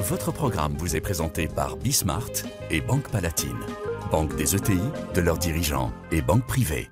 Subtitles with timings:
[0.00, 2.30] Votre programme vous est présenté par Bismart
[2.70, 3.58] et Banque Palatine,
[4.10, 4.80] banque des ETI,
[5.14, 6.88] de leurs dirigeants et banque privée.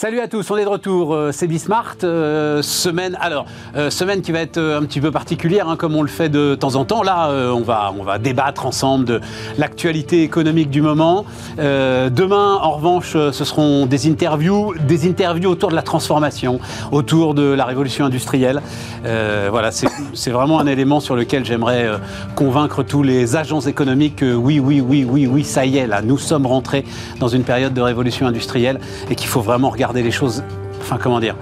[0.00, 1.12] Salut à tous, on est de retour.
[1.12, 1.96] Euh, c'est Bismart.
[2.04, 3.44] Euh, semaine, alors,
[3.76, 6.54] euh, semaine qui va être un petit peu particulière, hein, comme on le fait de
[6.54, 7.02] temps en temps.
[7.02, 9.20] Là, on, va, on va débattre ensemble de
[9.58, 11.26] l'actualité économique du moment.
[11.58, 16.60] demain, en revanche, ce seront des interviews, des interviews autour de la transformation,
[16.92, 18.62] autour de la révolution industrielle.
[19.04, 21.90] voilà, c'est vraiment un élément sur lequel j'aimerais
[22.36, 26.00] convaincre tous les agents économiques que oui, oui, oui, oui, oui, ça y est, là,
[26.00, 26.86] nous sommes rentrés
[27.18, 30.42] dans une période de révolution industrielle et qu'il faut vraiment regarder les choses.
[30.80, 31.36] Enfin, comment dire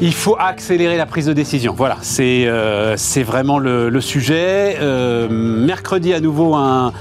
[0.00, 1.74] il faut accélérer la prise de décision.
[1.76, 4.76] Voilà, c'est euh, vraiment le, sujet.
[4.80, 6.92] Euh, mercredi, à nouveau, un,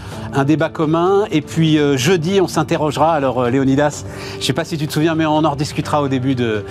[0.45, 1.25] débat commun.
[1.31, 3.13] Et puis euh, jeudi, on s'interrogera.
[3.13, 6.07] Alors, Léonidas, je ne sais pas si tu te souviens, mais on en rediscutera au
[6.07, 6.63] début de,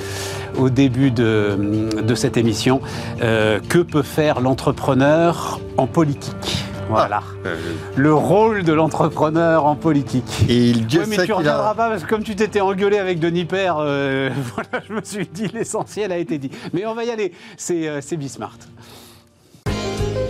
[2.14, 2.80] cette émission.
[3.20, 6.66] que peut faire l'entrepreneur en politique?
[6.88, 7.22] Voilà.
[7.44, 7.48] Ah,
[7.96, 10.44] le rôle de l'entrepreneur en politique.
[10.48, 13.18] Et il Dieu mais tu ne reviendras pas parce que comme tu t'étais engueulé avec
[13.18, 16.50] Denis Père, euh, voilà, je me suis dit l'essentiel a été dit.
[16.72, 18.58] Mais on va y aller, c'est euh, Bismart.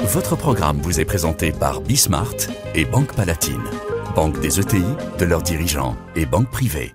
[0.00, 2.34] Votre programme vous est présenté par Bismart
[2.74, 3.62] et Banque Palatine,
[4.14, 4.82] banque des ETI,
[5.18, 6.94] de leurs dirigeants et banque privée.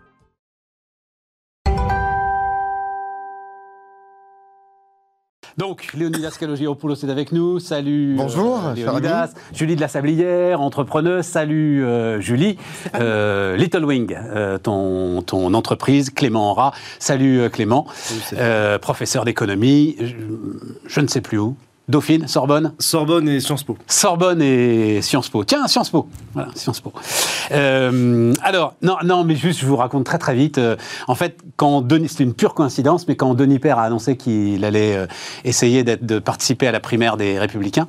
[5.58, 7.60] Donc, Léonidas Kalogéopoulos est avec nous.
[7.60, 8.16] Salut.
[8.16, 9.32] Bonjour, euh, Léonidas.
[9.54, 11.26] Julie de la Sablière, entrepreneuse.
[11.26, 12.58] Salut, euh, Julie.
[12.96, 14.16] Euh, Little Wing,
[14.64, 16.10] ton, ton, entreprise.
[16.10, 16.74] Clément Aura.
[17.00, 17.88] Salut, Clément.
[18.82, 19.96] professeur d'économie.
[20.86, 21.56] je ne sais plus où.
[21.92, 23.78] Dauphine, Sorbonne Sorbonne et Sciences Po.
[23.86, 25.44] Sorbonne et Sciences Po.
[25.44, 26.08] Tiens, Sciences Po.
[26.34, 26.94] Voilà, Sciences Po.
[27.52, 30.58] Euh, alors, non, non, mais juste, je vous raconte très très vite.
[30.58, 30.78] Euh,
[31.10, 34.64] en fait, quand Denis, c'était une pure coïncidence, mais quand Denis Père a annoncé qu'il
[34.64, 35.06] allait euh,
[35.44, 37.88] essayer de participer à la primaire des Républicains,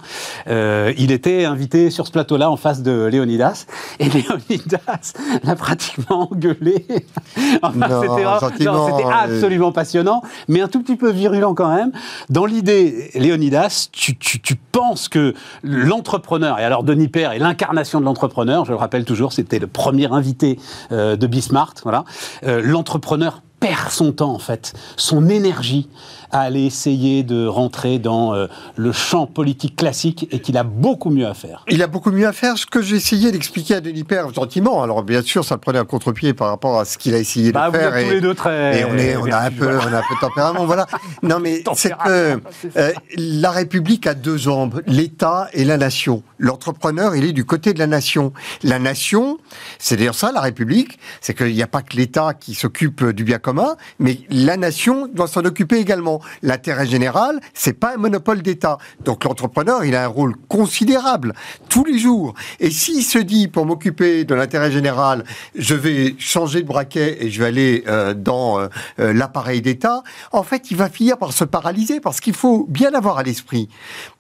[0.49, 3.67] il était invité sur ce plateau-là en face de Léonidas.
[4.01, 5.13] Et Léonidas
[5.45, 6.85] l'a pratiquement engueulé.
[7.37, 11.93] c'était absolument passionnant, mais un tout petit peu virulent quand même.
[12.31, 18.65] Dans l'idée, Léonidas, tu, penses que l'entrepreneur, et alors Denis Père est l'incarnation de l'entrepreneur,
[18.65, 20.59] je le rappelle toujours, c'était le premier invité
[20.91, 22.05] euh, de Bismarck, voilà,
[22.45, 25.89] euh, l'entrepreneur perd son temps en fait, son énergie
[26.33, 31.11] à aller essayer de rentrer dans euh, le champ politique classique et qu'il a beaucoup
[31.11, 31.65] mieux à faire.
[31.69, 32.57] Il a beaucoup mieux à faire.
[32.57, 35.79] Ce que j'ai essayé d'expliquer à Denis Père gentiment, alors bien sûr, ça le prenait
[35.79, 37.95] à contre-pied par rapport à ce qu'il a essayé de bah, faire.
[37.97, 38.81] et, tous les deux très.
[38.81, 40.87] Et on, est, on, a un peu, on a un peu de tempérament, voilà.
[41.23, 42.41] Non, mais c'est que
[42.77, 46.23] euh, la République a deux jambes, l'État et la nation.
[46.39, 48.33] L'entrepreneur, il est du côté de la nation.
[48.63, 49.39] La nation,
[49.79, 53.25] c'est d'ailleurs ça, la République, c'est qu'il n'y a pas que l'État qui s'occupe du
[53.25, 56.22] bien commun, mais la nation doit s'en occuper également.
[56.43, 58.79] L'intérêt général, c'est pas un monopole d'État.
[59.05, 61.35] Donc l'entrepreneur, il a un rôle considérable
[61.69, 62.35] tous les jours.
[62.61, 65.25] Et s'il se dit, pour m'occuper de l'intérêt général,
[65.55, 68.69] je vais changer de braquet et je vais aller euh, dans euh,
[68.99, 70.03] euh, l'appareil d'État,
[70.33, 73.69] en fait, il va finir par se paralyser parce qu'il faut bien avoir à l'esprit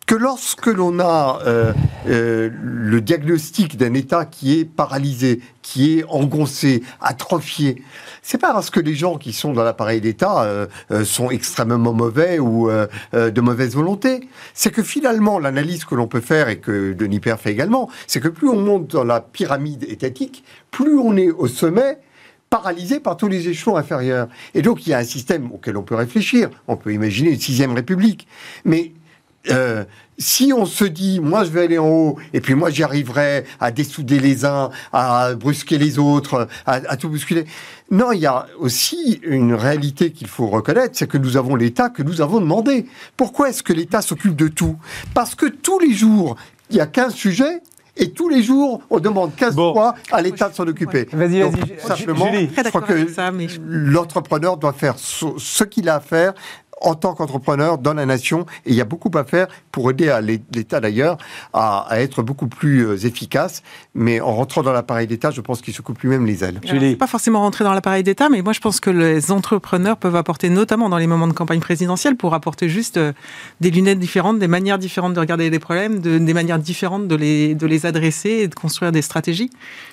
[0.06, 1.72] que lorsque l'on a euh,
[2.08, 7.82] euh, le diagnostic d'un État qui est paralysé, qui est engoncé, atrophié,
[8.22, 10.66] c'est pas parce que les gens qui sont dans l'appareil d'État euh,
[11.04, 12.70] sont extrêmement mauvais ou
[13.12, 14.28] de mauvaise volonté.
[14.54, 18.20] C'est que finalement, l'analyse que l'on peut faire et que Denis Père fait également, c'est
[18.20, 21.98] que plus on monte dans la pyramide étatique, plus on est au sommet,
[22.50, 24.28] paralysé par tous les échelons inférieurs.
[24.54, 26.50] Et donc, il y a un système auquel on peut réfléchir.
[26.68, 28.28] On peut imaginer une sixième république.
[28.66, 28.92] Mais
[29.50, 29.84] euh,
[30.18, 33.44] si on se dit, moi je vais aller en haut, et puis moi j'y arriverai
[33.60, 37.44] à dessouder les uns, à brusquer les autres, à, tout bousculer.
[37.90, 41.88] Non, il y a aussi une réalité qu'il faut reconnaître, c'est que nous avons l'État
[41.88, 42.86] que nous avons demandé.
[43.16, 44.76] Pourquoi est-ce que l'État s'occupe de tout?
[45.14, 46.36] Parce que tous les jours,
[46.70, 47.60] il y a 15 sujets
[47.96, 51.06] et tous les jours, on demande 15 fois à l'État de s'en occuper.
[51.12, 51.78] Vas-y, vas-y.
[51.78, 52.94] Simplement, je crois que
[53.66, 56.32] l'entrepreneur doit faire ce qu'il a à faire
[56.82, 58.46] en tant qu'entrepreneur dans la nation.
[58.66, 60.14] Et il y a beaucoup à faire pour aider
[60.52, 61.18] l'État d'ailleurs
[61.52, 63.62] à, être beaucoup plus euh, efficace.
[63.94, 66.60] Mais en rentrant dans l'appareil d'État, je pense qu'il se coupe lui-même les ailes.
[66.64, 69.96] Je ne pas forcément rentrer dans l'appareil d'État, mais moi je pense que les entrepreneurs
[69.96, 73.12] peuvent apporter, notamment dans les moments de campagne présidentielle, pour apporter juste euh,
[73.60, 77.54] des lunettes différentes, des manières différentes de regarder les problèmes, des manières différentes de les,
[77.54, 79.50] de les adresser et de construire des stratégies.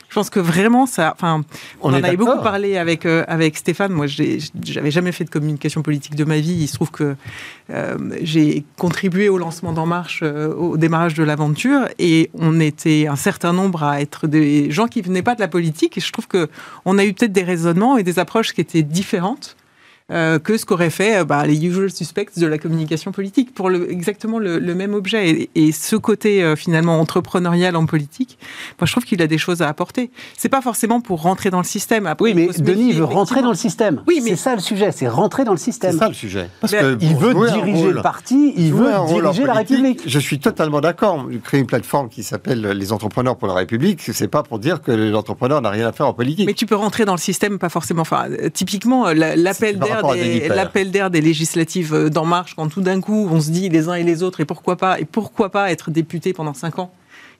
[0.10, 1.14] Je pense que vraiment, ça.
[1.16, 1.44] Enfin,
[1.82, 3.92] on, en avait beaucoup parlé avec, euh, avec Stéphane.
[3.92, 6.58] Moi, j'avais jamais fait de communication politique de ma vie.
[6.62, 7.16] Il se trouve que
[7.70, 11.88] euh, j'ai contribué au lancement d'En Marche, euh, au démarrage de l'aventure.
[12.00, 15.48] Et on était un certain nombre à être des gens qui venaient pas de la
[15.48, 15.96] politique.
[16.00, 19.56] Et je trouve qu'on a eu peut-être des raisonnements et des approches qui étaient différentes.
[20.12, 23.70] Euh, que ce qu'auraient fait euh, bah, les usual suspects de la communication politique pour
[23.70, 25.50] le, exactement le, même objet.
[25.54, 28.40] Et, ce côté euh, finalement entrepreneurial en politique,
[28.80, 30.10] moi je trouve qu'il a des choses à apporter.
[30.36, 32.12] C'est pas forcément pour rentrer dans le système.
[32.20, 34.02] oui, mais Denis veut rentrer dans le système.
[34.08, 35.92] Oui, mais c'est ça le sujet, c'est rentrer dans le système.
[35.92, 36.50] C'est ça le sujet.
[36.60, 40.02] Parce que il veut diriger le parti, il veut diriger la République.
[40.08, 41.28] Je suis totalement d'accord.
[41.44, 44.92] Créer une plateforme qui s'appelle les entrepreneurs pour la République, c'est pas pour dire que
[44.92, 46.48] l'entrepreneur n'a rien à faire en politique.
[46.48, 48.02] Mais tu peux rentrer dans le système, pas forcément.
[48.02, 49.99] Enfin, typiquement, l'appel d'air
[50.92, 53.96] d'air des législatives euh, d'En Marche, quand tout d'un coup on se dit les uns
[53.96, 56.92] et les autres, et pourquoi pas, et pourquoi pas être député pendant cinq ans?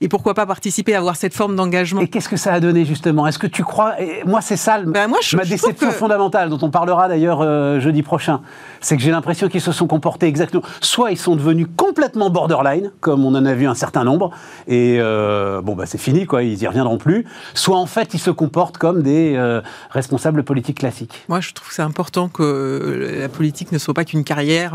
[0.02, 2.02] Et pourquoi pas participer, à avoir cette forme d'engagement.
[2.02, 3.28] Et qu'est-ce que ça a donné justement?
[3.28, 6.60] Est-ce que tu crois et Moi, c'est ça ben moi, je, ma déception fondamentale, dont
[6.62, 8.42] on parlera d'ailleurs euh, jeudi prochain.
[8.80, 10.64] C'est que j'ai l'impression qu'ils se sont comportés exactement.
[10.80, 14.32] Soit ils sont devenus complètement borderline, comme on en a vu un certain nombre,
[14.68, 17.26] et euh, bon, bah, c'est fini, quoi, ils y reviendront plus.
[17.54, 21.26] Soit en fait, ils se comportent comme des euh, responsables politiques classiques.
[21.28, 24.74] Moi, je trouve que c'est important que la politique ne soit pas qu'une carrière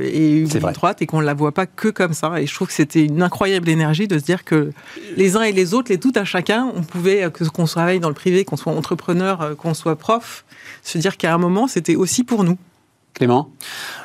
[0.00, 2.40] et une droite et qu'on ne la voit pas que comme ça.
[2.40, 4.72] Et je trouve que c'était une incroyable énergie de se dire que
[5.16, 8.08] les uns et les autres, les tout à chacun, on pouvait, euh, qu'on travaille dans
[8.08, 10.44] le privé, qu'on soit entrepreneur, euh, qu'on soit prof,
[10.82, 12.58] se dire qu'à un moment, c'était aussi pour nous.
[13.18, 13.50] Clément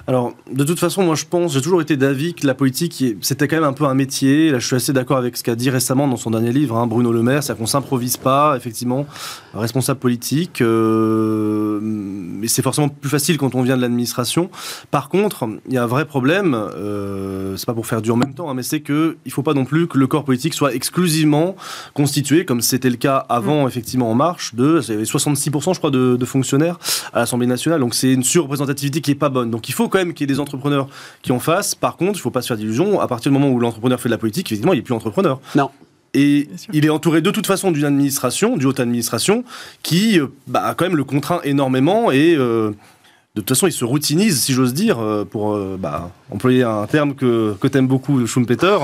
[0.05, 3.47] alors, de toute façon, moi je pense, j'ai toujours été d'avis que la politique, c'était
[3.47, 4.51] quand même un peu un métier.
[4.51, 6.87] Là, je suis assez d'accord avec ce qu'a dit récemment dans son dernier livre, hein,
[6.87, 9.05] Bruno Le Maire, c'est qu'on s'improvise pas, effectivement,
[9.53, 10.59] responsable politique.
[10.61, 14.49] Euh, mais c'est forcément plus facile quand on vient de l'administration.
[14.91, 18.17] Par contre, il y a un vrai problème, euh, c'est pas pour faire du en
[18.17, 20.53] même temps, hein, mais c'est qu'il ne faut pas non plus que le corps politique
[20.53, 21.55] soit exclusivement
[21.93, 23.67] constitué, comme c'était le cas avant, mm.
[23.69, 26.77] effectivement, En Marche, de, il y avait 66%, je crois, de, de fonctionnaires
[27.13, 27.79] à l'Assemblée nationale.
[27.79, 29.51] Donc c'est une surreprésentativité qui est pas bonne.
[29.51, 30.87] Donc il faut quand même qu'il y ait des entrepreneurs
[31.21, 31.75] qui en fassent.
[31.75, 32.99] Par contre, il ne faut pas se faire d'illusions.
[32.99, 35.39] À partir du moment où l'entrepreneur fait de la politique, effectivement, il n'est plus entrepreneur.
[35.55, 35.69] Non.
[36.15, 39.43] Et il est entouré de toute façon d'une administration, d'une haute administration,
[39.81, 42.71] qui euh, bah, quand même le contraint énormément et euh,
[43.35, 46.85] de toute façon, il se routinise, si j'ose dire, euh, pour euh, bah, employer un
[46.87, 48.77] terme que, que t'aimes beaucoup, Schumpeter.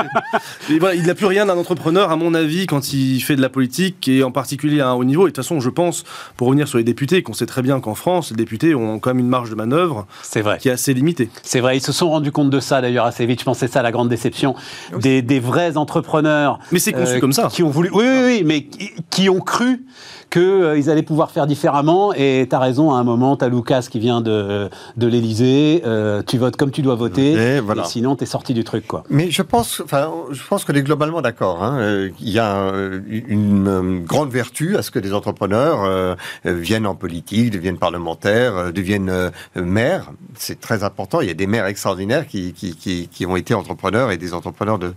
[0.80, 3.48] voilà, il n'a plus rien d'un entrepreneur, à mon avis, quand il fait de la
[3.48, 5.26] politique, et en particulier à un haut niveau.
[5.26, 6.04] Et de toute façon, je pense,
[6.36, 9.10] pour revenir sur les députés, qu'on sait très bien qu'en France, les députés ont quand
[9.10, 10.06] même une marge de manœuvre
[10.36, 10.58] vrai.
[10.58, 11.30] qui est assez limitée.
[11.42, 13.40] C'est vrai, ils se sont rendus compte de ça d'ailleurs assez vite.
[13.40, 14.54] Je pense que c'est ça la grande déception
[14.98, 16.58] des, des, vrais entrepreneurs.
[16.72, 17.48] Mais c'est conçu euh, comme ça.
[17.50, 19.84] Qui ont voulu, oui, oui, oui, mais qui, qui ont cru
[20.30, 22.12] qu'ils euh, allaient pouvoir faire différemment.
[22.14, 25.82] Et tu as raison, à un moment, tu as Lucas qui vient de, de l'Elysée,
[25.84, 28.86] euh, tu votes comme tu dois voter, et, sinon tu es sorti du truc.
[28.86, 29.04] Quoi.
[29.10, 31.62] Mais je pense, enfin, je pense qu'on est globalement d'accord.
[31.62, 31.78] Hein.
[31.80, 32.72] Euh, il y a
[33.08, 40.10] une grande vertu à ce que des entrepreneurs viennent en politique, deviennent parlementaires, deviennent maires.
[40.34, 41.20] C'est très important.
[41.20, 44.34] Il y a des maires extraordinaires qui, qui, qui, qui ont été entrepreneurs et des
[44.34, 44.94] entrepreneurs de,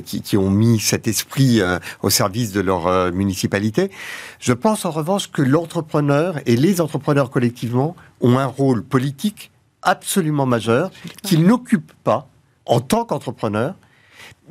[0.00, 1.60] qui, qui ont mis cet esprit
[2.02, 3.90] au service de leur municipalité.
[4.38, 9.50] Je pense en revanche que l'entrepreneur et les entrepreneurs collectivement ont un rôle politique
[9.82, 10.90] absolument majeur
[11.22, 12.28] qu'ils n'occupent pas
[12.66, 13.74] en tant qu'entrepreneur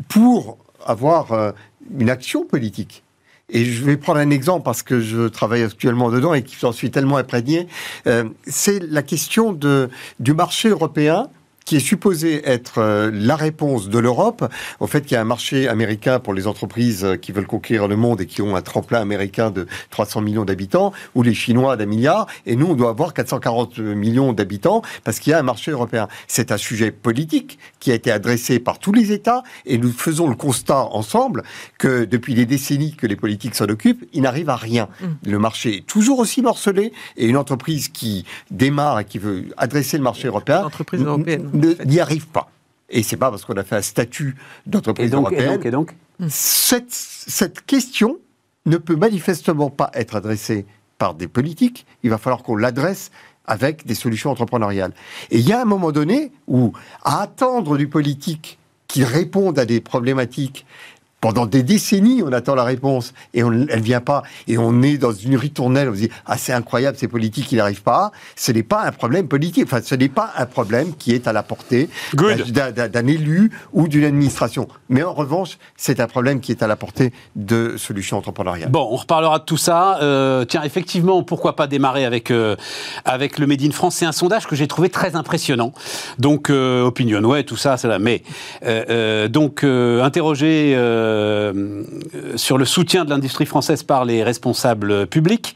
[0.08, 1.52] pour avoir euh,
[1.98, 3.04] une action politique.
[3.50, 6.72] Et je vais prendre un exemple parce que je travaille actuellement dedans et que j'en
[6.72, 7.68] suis tellement imprégné.
[8.06, 9.90] Euh, c'est la question de,
[10.20, 11.30] du marché européen
[11.66, 14.44] qui est supposé être euh, la réponse de l'Europe
[14.80, 17.88] au fait qu'il y a un marché américain pour les entreprises euh, qui veulent conquérir
[17.88, 21.78] le monde et qui ont un tremplin américain de 300 millions d'habitants, ou les Chinois
[21.78, 25.44] d'un milliard, et nous, on doit avoir 440 millions d'habitants parce qu'il y a un
[25.44, 26.08] marché européen.
[26.28, 30.28] C'est un sujet politique qui a été adressé par tous les États, et nous faisons
[30.28, 31.44] le constat ensemble
[31.78, 34.88] que depuis des décennies que les politiques s'en occupent, il n'arrive à rien.
[35.02, 35.06] Mm.
[35.30, 39.98] Le marché est toujours aussi morcelé, et une entreprise qui démarre et qui veut adresser
[39.98, 40.62] le marché européen...
[40.64, 42.50] L'entreprise européenne n'y arrive pas.
[42.90, 45.62] Et c'est pas parce qu'on a fait un statut d'entreprise européenne.
[45.64, 45.96] Et donc,
[46.28, 48.18] cette, cette question
[48.66, 50.66] ne peut manifestement pas être adressée
[50.98, 51.86] par des politiques.
[52.04, 53.12] Il va falloir qu'on l'adresse
[53.46, 54.94] avec des solutions entrepreneuriales.
[55.32, 59.66] Et il y a un moment donné où, à attendre du politique qu'il réponde à
[59.66, 60.66] des problématiques
[61.22, 64.24] pendant des décennies, on attend la réponse et on, elle vient pas.
[64.48, 65.90] Et on est dans une ritournelle.
[65.90, 68.12] On se dit ah c'est incroyable, ces politiques, il n'arrive pas.
[68.36, 69.66] Ce n'est pas un problème politique.
[69.66, 74.06] Enfin, ce n'est pas un problème qui est à la portée d'un élu ou d'une
[74.06, 74.68] administration.
[74.90, 78.70] Mais en revanche, c'est un problème qui est à la portée de solutions entrepreneuriales.
[78.70, 80.00] Bon, on reparlera de tout ça.
[80.02, 82.56] Euh, tiens, effectivement, pourquoi pas démarrer avec euh,
[83.06, 83.96] avec le Made in France?
[83.96, 85.74] C'est un sondage que j'ai trouvé très impressionnant.
[86.18, 88.00] Donc euh, opinion, ouais, tout ça, c'est là.
[88.00, 88.24] Mais
[89.30, 90.76] donc interroger
[92.36, 95.56] sur le soutien de l'industrie française par les responsables publics.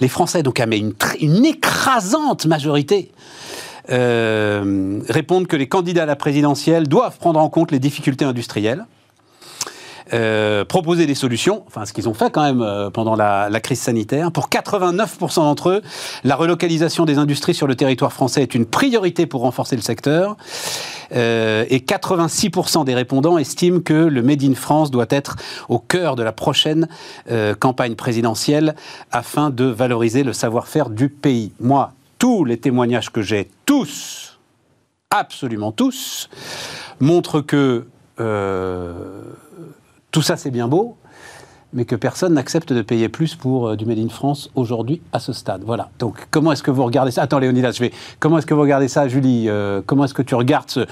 [0.00, 3.10] Les Français, donc, à une, une écrasante majorité,
[3.88, 8.86] répondent que les candidats à la présidentielle doivent prendre en compte les difficultés industrielles
[10.12, 13.80] euh, proposer des solutions, enfin ce qu'ils ont fait quand même euh, pendant la, crise
[13.80, 14.30] sanitaire.
[14.30, 15.82] Pour 89% d'entre eux,
[16.24, 20.36] la relocalisation des industries sur le territoire français est une priorité pour renforcer le secteur.
[21.14, 25.36] Euh, et 86% des répondants estiment que le Made in France doit être
[25.70, 26.86] au cœur de la prochaine
[27.60, 28.74] campagne présidentielle
[29.10, 31.52] afin de valoriser le savoir-faire du pays.
[31.60, 34.38] Moi, tous les témoignages que j'ai, tous,
[35.10, 36.28] absolument tous,
[37.00, 37.86] montrent que
[40.14, 40.96] tout ça, c'est bien beau,
[41.72, 45.32] mais que personne n'accepte de payer plus pour euh, du Made France aujourd'hui à ce
[45.32, 45.62] stade.
[45.66, 45.90] Voilà.
[45.98, 47.22] Donc, comment est-ce que vous regardez ça?
[47.22, 47.92] Attends, Léonidas, je vais.
[48.20, 49.48] Comment est-ce que vous regardez ça, Julie?
[49.48, 50.86] Euh, Comment est-ce que tu regardes ce,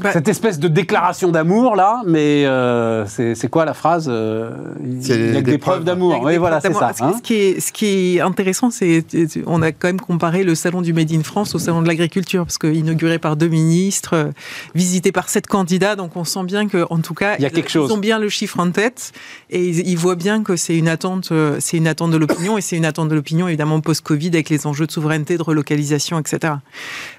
[0.00, 4.50] bah, Cette espèce de déclaration d'amour, là, mais euh, c'est quoi la phrase euh,
[4.82, 6.20] Il y a des, preuves d'amour.
[6.22, 6.92] Oui, voilà, c'est ça.
[7.00, 7.14] Hein.
[7.16, 9.04] ce, qui est, ce qui est intéressant, c'est
[9.46, 12.44] on a quand même comparé le salon du Made in France au salon de l'agriculture,
[12.44, 14.30] parce qu'inauguré par deux ministres, euh,
[14.74, 17.68] visité par sept candidats, donc on sent bien qu'en tout cas, il y a quelque
[17.68, 17.92] ils, chose.
[17.92, 19.12] ont bien le chiffre en tête,
[19.50, 22.76] et ils, voient bien que c'est une attente, c'est une attente de l'opinion, et c'est
[22.76, 26.54] une attente de l'opinion évidemment post-Covid avec les enjeux de souveraineté, de relocalisation, etc.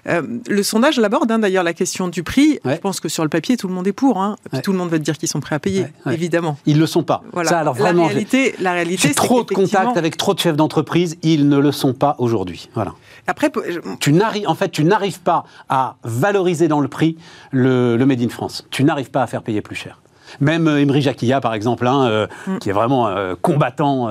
[0.06, 2.60] le sondage l'aborde hein, d'ailleurs la question du prix.
[2.76, 4.22] Je pense que sur le papier, tout le monde est pour.
[4.22, 4.36] Hein.
[4.64, 6.58] Tout le monde va te dire qu'ils sont prêts à payer, évidemment.
[6.66, 7.24] Ils ne le sont pas.
[7.34, 7.58] Voilà.
[7.58, 11.18] alors vraiment, la réalité, la réalité c'est trop de contacts avec trop de chefs d'entreprise.
[11.24, 12.70] Ils ne le sont pas aujourd'hui.
[12.74, 12.94] Voilà.
[13.28, 13.52] Après,
[14.00, 17.18] tu n'arrives, en fait, tu n'arrives pas à valoriser dans le prix
[17.52, 18.66] le, Made in France.
[18.72, 20.00] Tu n'arrives pas à faire payer plus cher.
[20.40, 22.60] Même euh, Emery Jacquilla, par exemple, hein, euh, mm.
[22.60, 24.08] qui est vraiment euh, combattant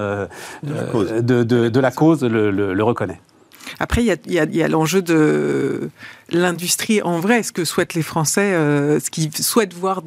[0.63, 3.21] de, la cause, le reconnaît.
[3.79, 5.91] Après, il y a, l'enjeu de
[6.31, 10.03] l'industrie en vrai, ce que souhaitent les Français, euh, ce qu'ils souhaitent voir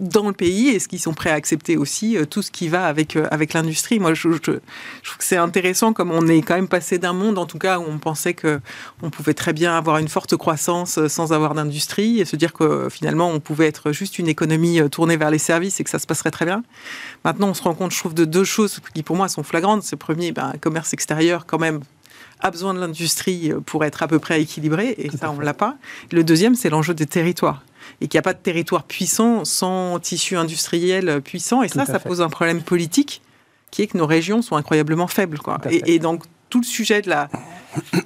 [0.00, 2.68] dans le pays et ce qu'ils sont prêts à accepter aussi euh, tout ce qui
[2.68, 3.98] va avec, euh, avec l'industrie.
[3.98, 4.60] Moi, je, trouve que
[5.18, 7.98] c'est intéressant comme on est quand même passé d'un monde, en tout cas, où on
[7.98, 12.54] pensait qu'on pouvait très bien avoir une forte croissance sans avoir d'industrie et se dire
[12.54, 15.98] que finalement, on pouvait être juste une économie tournée vers les services et que ça
[15.98, 16.64] se passerait très bien.
[17.22, 19.82] Maintenant, on se rend compte, je trouve, de deux choses qui pour moi sont flagrantes.
[19.82, 21.80] C'est premier, ben, commerce extérieur quand même
[22.44, 25.54] a besoin de l'industrie pour être à peu près équilibré, et ça, on ne l'a
[25.54, 25.76] pas.
[26.12, 27.62] Le deuxième, c'est l'enjeu des territoires.
[28.00, 31.62] Et qu'il n'y a pas de territoire puissant sans tissu industriel puissant.
[31.62, 33.22] Et ça, ça pose un problème politique
[33.70, 35.38] qui est que nos régions sont incroyablement faibles.
[35.38, 35.58] Quoi.
[35.70, 37.28] Et, donc, tout le sujet de la,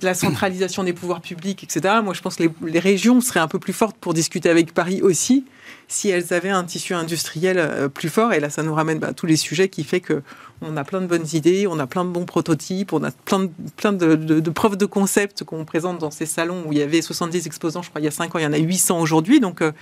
[0.02, 3.48] la, centralisation des pouvoirs publics, etc., moi, je pense que les, les, régions seraient un
[3.48, 5.44] peu plus fortes pour discuter avec Paris aussi
[5.88, 8.32] si elles avaient un tissu industriel euh, plus fort.
[8.32, 10.22] Et là, ça nous ramène à bah, tous les sujets qui fait que
[10.60, 13.40] on a plein de bonnes idées, on a plein de bons prototypes, on a plein
[13.40, 17.02] de, plein de, preuves de concept qu'on présente dans ces salons où il y avait
[17.02, 19.40] 70 exposants, je crois, il y a 5 ans, il y en a 800 aujourd'hui.
[19.40, 19.72] Donc, euh,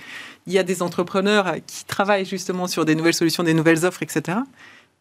[0.45, 4.03] il y a des entrepreneurs qui travaillent justement sur des nouvelles solutions, des nouvelles offres,
[4.03, 4.39] etc.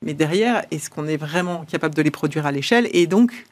[0.02, 3.46] Mais derrière, est-ce qu'on est vraiment capable de les produire à l'échelle Et donc,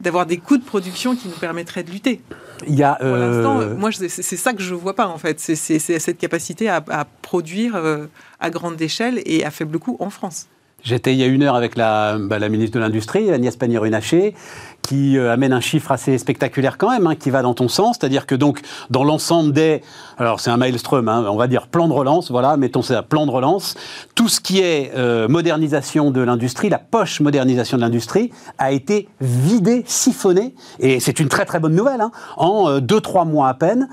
[0.00, 2.20] d'avoir des coûts de production qui nous permettraient de lutter?
[2.66, 5.18] Il y a, Pour l'instant, euh, moi, c'est ça que je ne vois pas, en
[5.18, 5.40] fait.
[5.40, 8.06] C'est cette capacité à, produire euh,
[8.40, 10.48] à grande échelle et à faible coût en France.
[10.84, 14.34] J'étais il y a une heure avec la, bah, ministre de l'Industrie, Agnès Pannier-Runacher,
[14.88, 17.98] qui euh, amène un chiffre assez spectaculaire quand même, hein, qui va dans ton sens.
[18.00, 19.82] C'est-à-dire que donc, dans l'ensemble des...
[20.16, 23.26] Alors c'est un maelstrom, hein, on va dire plan de relance, voilà, mettons ça, plan
[23.26, 23.74] de relance.
[24.14, 29.08] Tout ce qui est euh, modernisation de l'industrie, la poche modernisation de l'industrie, a été
[29.20, 33.48] vidée, siphonnée, et c'est une très très bonne nouvelle, hein, en euh, deux, trois mois
[33.48, 33.88] à peine,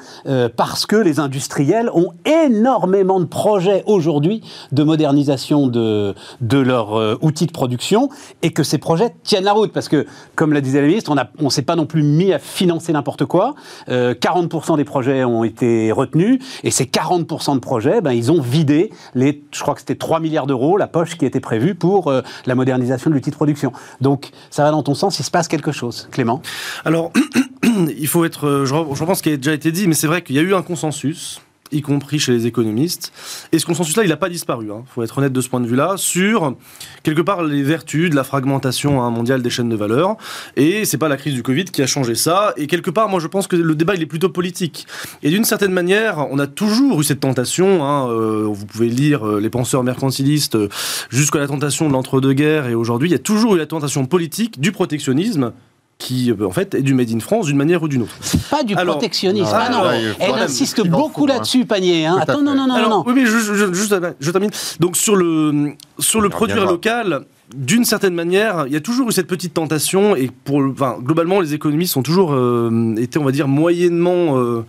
[0.56, 7.48] parce que les industriels ont énormément de projets aujourd'hui de modernisation de, de leurs outils
[7.48, 8.10] de production,
[8.42, 11.62] et que ces projets tiennent la route, parce que, comme l'a disait on ne s'est
[11.62, 13.56] pas non plus mis à financer n'importe quoi.
[13.88, 18.42] 40% euh, des projets ont été retenus, et ces 40% de projets, ben, ils ont
[18.42, 22.08] vidé les, je crois que c'était 3 milliards d'euros, la poche qui était prévue pour
[22.08, 23.72] euh, la modernisation de l'outil de production.
[24.02, 26.08] Donc, ça va dans ton sens, il se passe quelque chose.
[26.12, 26.42] Clément?
[26.84, 27.12] Alors,
[27.98, 30.22] il faut être, euh, je, je pense qu'il a déjà été dit, mais c'est vrai
[30.22, 33.12] qu'il y a eu un consensus y compris chez les économistes.
[33.52, 34.84] Et ce consensus-là, il n'a pas disparu, il hein.
[34.94, 36.56] faut être honnête de ce point de vue-là, sur
[37.04, 40.18] quelque part les vertus de la fragmentation hein, mondiale des chaînes de valeur.
[40.56, 42.54] Et c'est pas la crise du Covid qui a changé ça.
[42.58, 44.88] Et quelque part, moi je pense que le débat, il est plutôt politique.
[45.24, 49.28] Et d'une certaine manière, on a toujours eu cette tentation, hein, euh, vous pouvez lire
[49.28, 50.70] euh, les penseurs mercantilistes euh,
[51.10, 54.60] jusqu'à la tentation de l'entre-deux-guerres, et aujourd'hui, il y a toujours eu la tentation politique
[54.60, 55.52] du protectionnisme
[55.98, 58.16] qui euh, en fait est du Made in France d'une manière ou d'une autre.
[58.22, 59.52] C'est pas du protectionnisme.
[59.54, 59.84] Ah, non,
[60.20, 61.68] elle insiste beaucoup là-dessus, hein.
[61.68, 62.06] Panier.
[62.06, 62.18] Hein.
[62.20, 63.04] Attends, non, non, non, non.
[63.06, 64.52] Oui, mais je, je, termine.
[64.80, 67.26] Donc sur le sur le produire local.
[67.56, 71.40] D'une certaine manière, il y a toujours eu cette petite tentation et pour, enfin, globalement,
[71.40, 74.66] les économistes ont toujours euh, été, on va dire, moyennement, euh,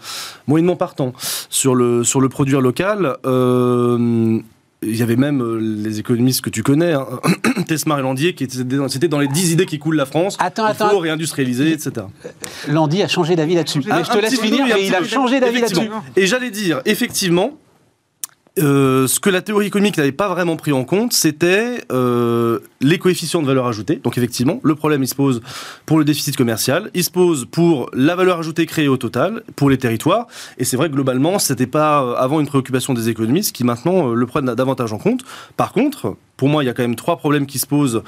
[0.46, 1.14] moyennement partants
[1.48, 3.16] sur le sur le produire local
[4.86, 7.06] il y avait même euh, les économistes que tu connais, hein,
[7.66, 8.46] Tesmar et Landier, qui
[8.88, 10.36] c'était dans les 10 idées qui coulent la France.
[10.38, 10.88] Attends, il attends.
[10.90, 12.06] faut réindustrialiser, etc.
[12.68, 13.82] Landier a changé d'avis là-dessus.
[13.82, 15.88] je te laisse finir, mais il a changé d'avis là-dessus.
[16.16, 17.58] Et j'allais dire, effectivement,
[18.58, 22.98] euh, ce que la théorie économique n'avait pas vraiment pris en compte, c'était euh, les
[22.98, 23.96] coefficients de valeur ajoutée.
[23.96, 25.42] Donc effectivement, le problème, il se pose
[25.84, 29.68] pour le déficit commercial, il se pose pour la valeur ajoutée créée au total, pour
[29.68, 30.26] les territoires.
[30.58, 34.08] Et c'est vrai que globalement, c'était pas euh, avant une préoccupation des économistes qui maintenant
[34.08, 35.20] le prennent davantage en compte.
[35.56, 38.02] Par contre, pour moi, il y a quand même trois problèmes qui se posent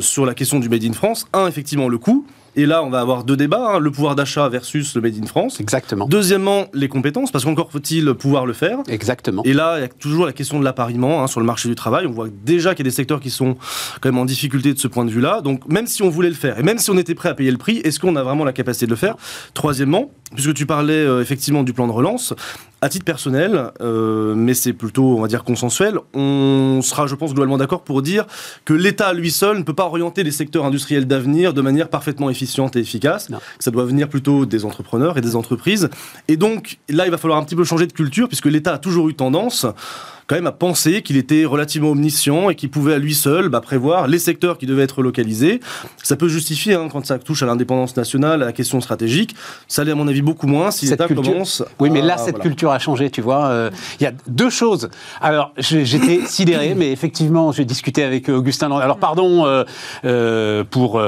[0.00, 1.26] sur la question du Made in France.
[1.32, 2.26] Un, effectivement, le coût.
[2.56, 5.26] Et là, on va avoir deux débats, hein, le pouvoir d'achat versus le Made in
[5.26, 5.60] France.
[5.60, 6.06] Exactement.
[6.06, 8.78] Deuxièmement, les compétences, parce qu'encore faut-il pouvoir le faire.
[8.88, 9.42] Exactement.
[9.44, 11.74] Et là, il y a toujours la question de l'appariement hein, sur le marché du
[11.74, 12.06] travail.
[12.06, 13.56] On voit déjà qu'il y a des secteurs qui sont
[14.00, 15.40] quand même en difficulté de ce point de vue-là.
[15.40, 17.50] Donc, même si on voulait le faire, et même si on était prêt à payer
[17.50, 19.16] le prix, est-ce qu'on a vraiment la capacité de le faire?
[19.54, 22.34] Troisièmement, puisque tu parlais euh, effectivement du plan de relance,
[22.80, 27.32] à titre personnel, euh, mais c'est plutôt, on va dire, consensuel, on sera, je pense,
[27.32, 28.26] globalement d'accord pour dire
[28.66, 32.28] que l'État, lui seul, ne peut pas orienter les secteurs industriels d'avenir de manière parfaitement
[32.44, 33.28] efficiente et efficace.
[33.58, 35.88] Ça doit venir plutôt des entrepreneurs et des entreprises.
[36.28, 38.78] Et donc, là, il va falloir un petit peu changer de culture, puisque l'État a
[38.78, 39.66] toujours eu tendance
[40.26, 43.60] quand même à penser qu'il était relativement omniscient et qu'il pouvait à lui seul bah,
[43.60, 45.60] prévoir les secteurs qui devaient être localisés.
[46.02, 49.34] Ça peut justifier hein, quand ça touche à l'indépendance nationale, à la question stratégique.
[49.68, 51.62] Ça l'est à mon avis beaucoup moins si l'État commence.
[51.78, 53.46] Oui, mais là, cette culture a changé, tu vois.
[53.46, 54.88] Euh, il y a deux choses.
[55.20, 58.70] Alors, j'étais sidéré, mais effectivement, j'ai discuté avec Augustin.
[58.72, 59.64] Alors, pardon euh,
[60.04, 61.02] euh, pour,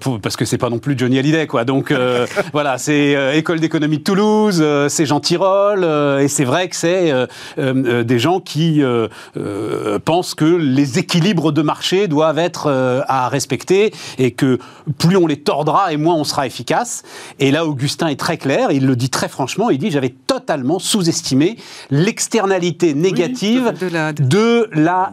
[0.00, 1.64] pour, parce que c'est pas non plus Johnny Hallyday, quoi.
[1.64, 1.94] Donc,
[2.52, 5.84] voilà, c'est École d'économie de Toulouse, c'est Jean Tirole,
[6.20, 7.12] et c'est vrai que c'est
[7.56, 13.28] des gens qui euh, euh, pensent que les équilibres de marché doivent être euh, à
[13.28, 14.58] respecter et que
[14.98, 17.02] plus on les tordra et moins on sera efficace.
[17.38, 20.78] Et là, Augustin est très clair, il le dit très franchement, il dit j'avais totalement
[20.78, 21.56] sous-estimé
[21.90, 25.12] l'externalité négative de la, de la.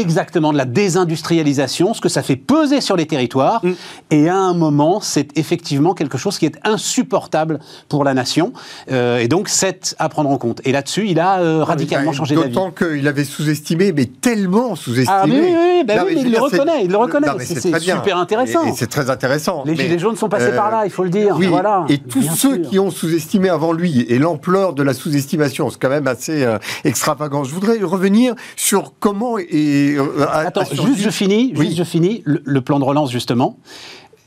[0.00, 3.64] Exactement, de la désindustrialisation, ce que ça fait peser sur les territoires.
[3.64, 3.72] Mm.
[4.10, 8.52] Et à un moment, c'est effectivement quelque chose qui est insupportable pour la nation.
[8.88, 10.60] et donc, c'est à prendre en compte.
[10.64, 12.48] Et là-dessus, il a radicalement changé d'avis.
[12.48, 15.06] D'autant qu'il avait sous-estimé, mais tellement sous-estimé.
[15.10, 17.28] Ah, mais oui, oui, bah oui mais il le reconnaît, il le reconnaît.
[17.40, 18.66] C'est super intéressant.
[18.66, 19.64] Et, c'est très intéressant.
[19.66, 21.36] Les Gilets jaunes sont passés par là, il faut le dire.
[21.38, 25.70] Oui, voilà, et tous ceux qui ont sous-estimé avant lui, et l'ampleur de la sous-estimation,
[25.70, 27.44] c'est quand même assez euh, extravagant.
[27.44, 29.96] Je voudrais revenir sur comment et.
[29.96, 32.22] Euh, Attends, juste je finis, juste je finis.
[32.24, 33.58] Le, plan de relance, justement,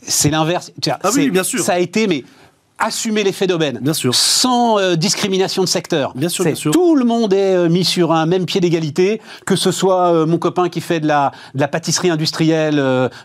[0.01, 0.71] c'est l'inverse.
[1.01, 1.59] Ah oui, bien sûr.
[1.59, 2.23] Ça a été, mais
[2.79, 3.79] assumer l'effet d'aubaine.
[3.81, 4.13] Bien sûr.
[4.13, 6.13] Sans euh, discrimination de secteur.
[6.15, 6.71] Bien sûr, bien sûr.
[6.71, 10.25] Tout le monde est euh, mis sur un même pied d'égalité, que ce soit euh,
[10.25, 12.77] mon copain qui fait de la, de la pâtisserie industrielle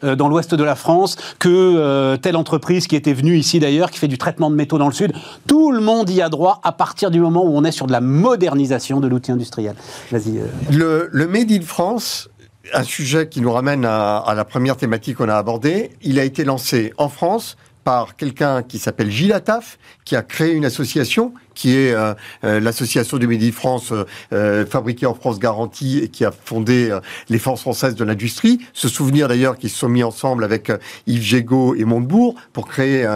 [0.02, 4.08] dans l'ouest de la France, que telle entreprise qui était venue ici d'ailleurs, qui fait
[4.08, 5.12] du traitement de métaux dans le sud.
[5.46, 7.92] Tout le monde y a droit à partir du moment où on est sur de
[7.92, 9.74] la modernisation de l'outil industriel.
[10.10, 10.40] Vas-y.
[10.70, 12.28] Le, le Made in France,
[12.72, 16.24] un sujet qui nous ramène à, à la première thématique qu'on a abordée, il a
[16.24, 21.34] été lancé en France par quelqu'un qui s'appelle Gilles Attaf, qui a créé une association
[21.54, 23.92] qui est euh, euh, l'association du Midi France
[24.32, 26.96] euh, fabriquée en France garantie et qui a fondé
[27.28, 28.58] les forces françaises de l'industrie.
[28.72, 30.72] Se souvenir d'ailleurs qu'ils se sont mis ensemble avec
[31.06, 33.06] Yves Gégaud et Montebourg pour créer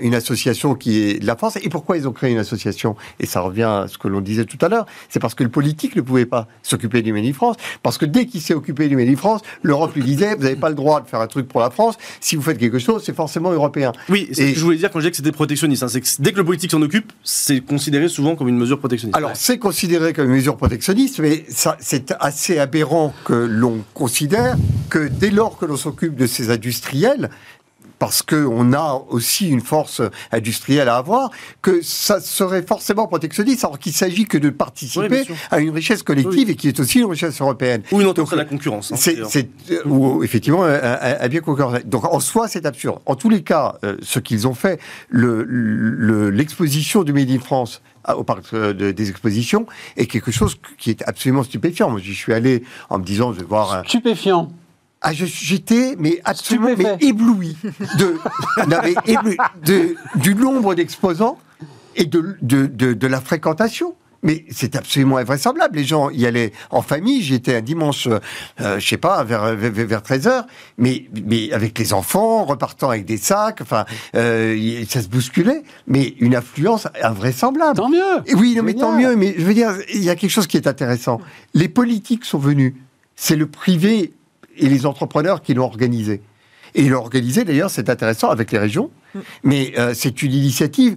[0.00, 1.56] une association qui est de la France.
[1.62, 2.96] Et pourquoi ils ont créé une association?
[3.20, 4.86] Et ça revient à ce que l'on disait tout à l'heure.
[5.08, 7.56] C'est parce que le politique ne pouvait pas s'occuper du Midi France.
[7.82, 10.68] Parce que dès qu'il s'est occupé du Midi France, l'Europe lui disait vous n'avez pas
[10.68, 11.96] le droit de faire un truc pour la France.
[12.20, 13.92] Si vous faites quelque chose, c'est forcément européen.
[14.08, 15.82] Oui, et ce que je voulais dire quand je disais que c'était protectionniste.
[15.82, 18.78] Hein, c'est que dès que le politique s'en occupe, c'est considéré souvent comme une mesure
[18.78, 19.16] protectionniste.
[19.16, 24.56] Alors, c'est considéré comme une mesure protectionniste, mais c'est assez aberrant que l'on considère
[24.90, 27.30] que dès lors que l'on s'occupe de ces industriels,
[27.98, 30.02] parce qu'on a aussi une force
[30.32, 31.30] industrielle à avoir,
[31.62, 36.50] que ça serait forcément protectionniste, alors qu'il s'agit que de participer à une richesse collective
[36.50, 37.82] et qui est aussi une richesse européenne.
[37.92, 38.92] Ou une entorse à la concurrence.
[38.92, 39.48] Hein, c'est
[39.84, 41.74] ou effectivement un, bien concurrent.
[41.84, 42.98] Donc en soi, c'est absurde.
[43.06, 44.80] En tous les cas, euh, ce qu'ils ont fait,
[45.10, 47.82] l'exposition le, du Made in France
[48.16, 51.90] au parc des expositions est quelque chose qui est absolument stupéfiant.
[51.90, 53.82] Moi, j'y suis allé en me disant, je vais voir.
[53.86, 54.50] Stupéfiant.
[55.06, 57.58] Ah, j'étais mais absolument mais ébloui
[57.98, 58.16] de,
[59.66, 61.38] de, du nombre d'exposants
[61.94, 63.96] et de, de, de, la fréquentation.
[64.22, 65.76] Mais c'est absolument invraisemblable.
[65.76, 67.20] Les gens y allaient en famille.
[67.20, 70.46] J'étais un dimanche, euh, je sais pas, vers, vers, 13h,
[70.78, 73.60] mais, mais avec les enfants, repartant avec des sacs.
[73.60, 73.84] Enfin,
[74.16, 75.64] euh, ça se bousculait.
[75.86, 77.76] Mais une affluence invraisemblable.
[77.76, 79.16] Tant mieux Oui, non, mais tant mieux.
[79.16, 81.20] Mais je veux dire, il y a quelque chose qui est intéressant.
[81.52, 82.72] Les politiques sont venus.
[83.16, 84.14] C'est le privé
[84.56, 86.22] et les entrepreneurs qui l'ont organisé.
[86.74, 88.90] Et ils l'ont organisé, d'ailleurs, c'est intéressant, avec les régions.
[89.14, 89.18] Mm.
[89.44, 90.96] Mais euh, c'est une initiative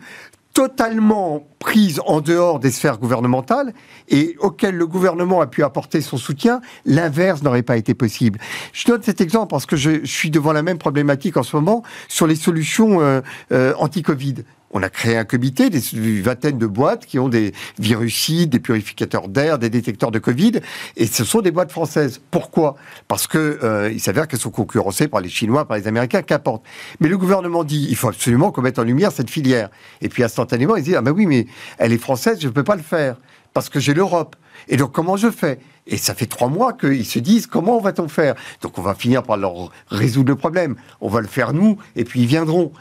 [0.58, 3.76] totalement prises en dehors des sphères gouvernementales
[4.10, 8.40] et auxquelles le gouvernement a pu apporter son soutien, l'inverse n'aurait pas été possible.
[8.74, 11.84] Je donne cet exemple parce que je, suis devant la même problématique en ce moment
[12.08, 14.46] sur les solutions euh, euh, anti-Covid.
[14.72, 15.82] On a créé un comité, des
[16.22, 20.60] vingtaines de boîtes qui ont des virucides, des purificateurs d'air, des détecteurs de Covid,
[20.98, 22.20] et ce sont des boîtes françaises.
[22.32, 22.76] Pourquoi?
[23.08, 26.64] Parce que euh, il s'avère qu'elles sont concurrencées par les Chinois, par les Américains, qu'importe.
[27.00, 29.70] Mais le gouvernement dit, il faut absolument qu'on mette en lumière cette filière.
[30.02, 32.64] Et puis instantanément, il dit, ah ben oui, mais elle est française, je ne peux
[32.64, 33.16] pas le faire
[33.54, 34.36] parce que j'ai l'Europe.
[34.68, 35.60] Et donc comment je fais?
[35.88, 38.36] Et ça fait trois mois qu'ils se disent comment va-t-on faire?
[38.62, 40.76] Donc on va finir par leur résoudre le problème.
[41.02, 42.72] On va le faire nous, et puis ils viendront.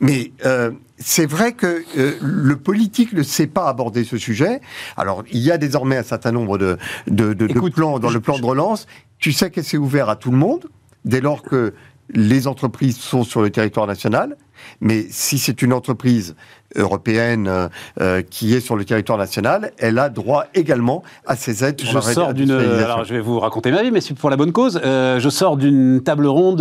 [0.00, 4.60] Mais euh, c'est vrai que euh, le politique ne sait pas aborder ce sujet.
[4.96, 8.38] Alors, il y a désormais un certain nombre de, de, de, plans dans le plan
[8.38, 8.86] de relance.
[9.18, 10.66] Tu sais que c'est ouvert à tout le monde,
[11.04, 11.74] dès lors que
[12.10, 14.36] les entreprises sont sur le territoire national.
[14.80, 16.36] Mais si c'est une entreprise
[16.74, 17.68] européenne euh,
[18.00, 21.80] euh, qui est sur le territoire national, elle a droit également à ces aides.
[21.82, 22.50] Je sors d'une.
[22.50, 24.80] Alors, je vais vous raconter ma vie, mais c'est pour la bonne cause.
[24.84, 26.60] Euh, je sors d'une table ronde,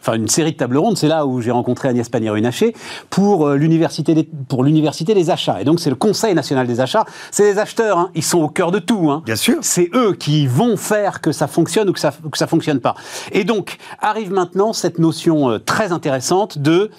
[0.00, 0.96] enfin une série de tables rondes.
[0.96, 2.74] C'est là où j'ai rencontré Agnès Pannier-Runacher
[3.10, 5.60] pour l'université des, pour l'université des achats.
[5.60, 7.04] Et donc c'est le Conseil national des achats.
[7.30, 7.98] C'est les acheteurs.
[7.98, 8.10] Hein.
[8.14, 9.10] Ils sont au cœur de tout.
[9.10, 9.22] Hein.
[9.24, 9.58] Bien sûr.
[9.60, 12.94] C'est eux qui vont faire que ça fonctionne ou que ça que ça fonctionne pas.
[13.32, 16.90] Et donc arrive maintenant cette notion très intéressante de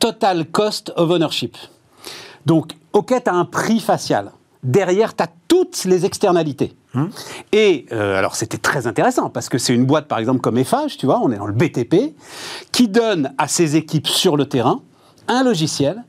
[0.00, 1.56] total cost of ownership.
[2.46, 4.32] Donc, OK, tu as un prix facial.
[4.64, 6.74] Derrière, tu as toutes les externalités.
[6.92, 7.06] Hmm.
[7.52, 10.96] Et euh, alors c'était très intéressant parce que c'est une boîte par exemple comme FH,
[10.98, 12.16] tu vois, on est dans le BTP,
[12.72, 14.82] qui donne à ses équipes sur le terrain
[15.28, 16.02] un logiciel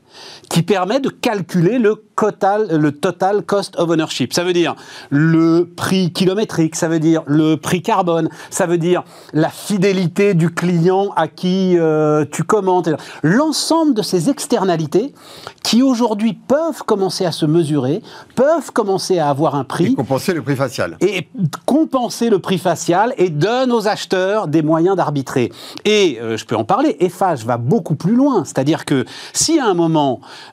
[0.48, 4.32] qui permet de calculer le total, le total cost of ownership.
[4.32, 4.74] Ça veut dire
[5.10, 10.50] le prix kilométrique, ça veut dire le prix carbone, ça veut dire la fidélité du
[10.50, 12.96] client à qui euh, tu commandes.
[13.22, 15.14] L'ensemble de ces externalités
[15.62, 18.02] qui aujourd'hui peuvent commencer à se mesurer,
[18.34, 19.92] peuvent commencer à avoir un prix.
[19.92, 20.96] Et compenser le prix facial.
[21.00, 21.28] Et
[21.66, 25.52] compenser le prix facial et donne aux acheteurs des moyens d'arbitrer.
[25.84, 28.44] Et euh, je peux en parler, FH va beaucoup plus loin.
[28.44, 30.01] C'est-à-dire que si à un moment,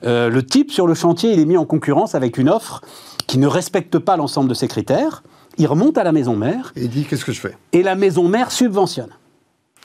[0.04, 2.82] euh, le type sur le chantier, il est mis en concurrence avec une offre
[3.26, 5.22] qui ne respecte pas l'ensemble de ces critères.
[5.58, 6.72] Il remonte à la maison mère.
[6.76, 7.56] Et il dit qu'est-ce que je fais?
[7.72, 9.10] Et la maison mère subventionne.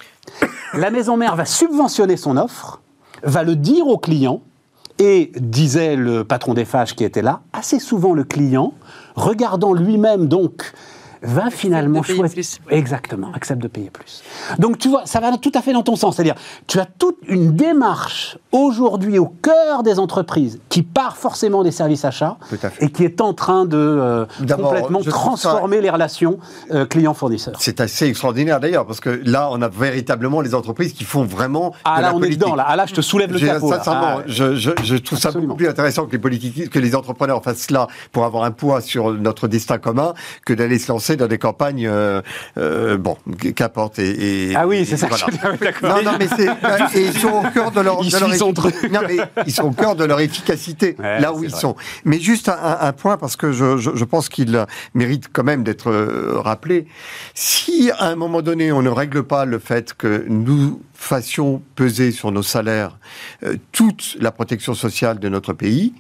[0.74, 2.82] la maison mère va subventionner son offre,
[3.24, 4.42] va le dire au client,
[5.00, 8.74] et disait le patron des fâches qui était là, assez souvent le client,
[9.16, 10.74] regardant lui-même donc
[11.22, 12.44] va finalement choisir.
[12.70, 14.24] Exactement, accepte de payer plus.
[14.60, 16.16] Donc tu vois, ça va tout à fait dans ton sens.
[16.16, 16.36] C'est-à-dire,
[16.68, 22.06] tu as toute une démarche aujourd'hui au cœur des entreprises qui part forcément des services
[22.06, 22.38] achats
[22.80, 26.40] et qui est en train de euh, complètement transformer les relations
[26.72, 27.56] euh, clients-fournisseurs.
[27.60, 31.74] C'est assez extraordinaire d'ailleurs, parce que là, on a véritablement les entreprises qui font vraiment.
[31.84, 32.56] Ah là, on est dedans.
[32.56, 32.66] Là.
[32.68, 33.72] Ah, là, je te soulève le capot.
[33.72, 37.44] Sincèrement, ah, je, je, trouve ça beaucoup plus intéressant que les, politiques, que les entrepreneurs
[37.44, 40.14] fassent cela pour avoir un poids sur notre destin commun
[40.46, 42.22] que d'aller se lancer dans des campagnes, euh,
[42.58, 43.18] euh, bon,
[43.56, 44.00] qu'importe.
[44.00, 45.08] Et, ah oui, c'est ça.
[45.84, 46.48] Non, non, mais c'est
[47.00, 49.96] ils sont au cœur de leur, ils, de leur non, mais ils sont au cœur
[49.96, 51.76] de leur efficacité là où ils sont.
[52.04, 56.40] Mais juste un, point parce que je, je, pense qu'il mérite quand même d'être euh,
[56.40, 56.88] rappelé.
[57.34, 62.12] Si à un moment donné on ne règle pas le fait que nous fassions peser
[62.12, 62.98] sur nos salaires
[63.72, 65.94] toute la protection sociale de notre pays,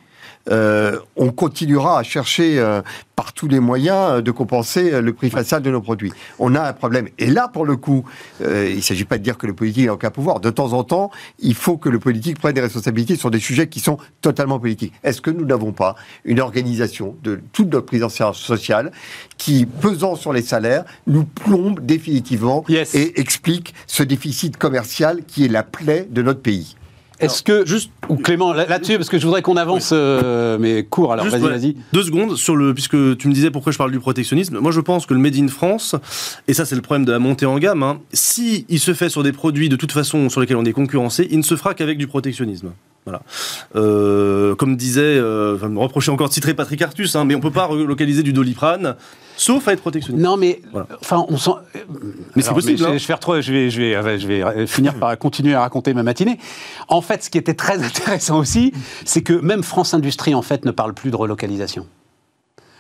[0.52, 2.82] euh, on continuera à chercher euh,
[3.16, 6.12] par tous les moyens euh, de compenser le prix facial de nos produits.
[6.40, 7.08] On a un problème.
[7.18, 8.06] Et là, pour le coup,
[8.42, 10.40] il ne s'agit pas de dire que le politique n'a aucun pouvoir.
[10.40, 13.68] De temps en temps, il faut que le politique prenne des responsabilités sur des sujets
[13.68, 14.94] qui sont totalement politiques.
[15.04, 18.92] Est-ce que nous n'avons pas une organisation de toute notre prise en charge sociale
[19.38, 25.50] qui, pesant sur les salaires, nous plombe définitivement et explique ce déficit commercial qui est
[25.50, 26.76] la plaie de notre pays?
[27.20, 31.14] Est-ce que juste ou Clément là-dessus parce que je voudrais qu'on avance euh, mais court
[31.14, 31.76] alors vas-y vas-y.
[31.94, 34.60] Deux secondes sur le puisque tu me disais pourquoi je parle du protectionnisme.
[34.60, 35.96] Moi je pense que le made in France
[36.48, 39.10] et ça c'est le problème de la montée en gamme hein, si il se fait
[39.10, 41.74] sur des produits de toute façon sur lesquels on est concurrencé il ne se fera
[41.74, 42.72] qu'avec du protectionnisme
[43.06, 43.22] voilà.
[43.76, 47.52] Euh, comme disait, euh, me reprocher encore de citer Patrick Artus, hein, mais on peut
[47.52, 48.96] pas relocaliser du doliprane
[49.38, 50.24] sauf à être protectionniste.
[50.24, 50.62] Non, mais
[51.02, 51.52] enfin, on sent.
[52.36, 52.78] Mais c'est possible.
[52.78, 55.94] je, vais, faire trop, je vais, je vais, je vais finir par continuer à raconter
[55.94, 56.40] ma matinée.
[56.88, 60.66] En fait, ce qui était très intéressant aussi, c'est que même France Industrie en fait
[60.66, 61.86] ne parle plus de relocalisation.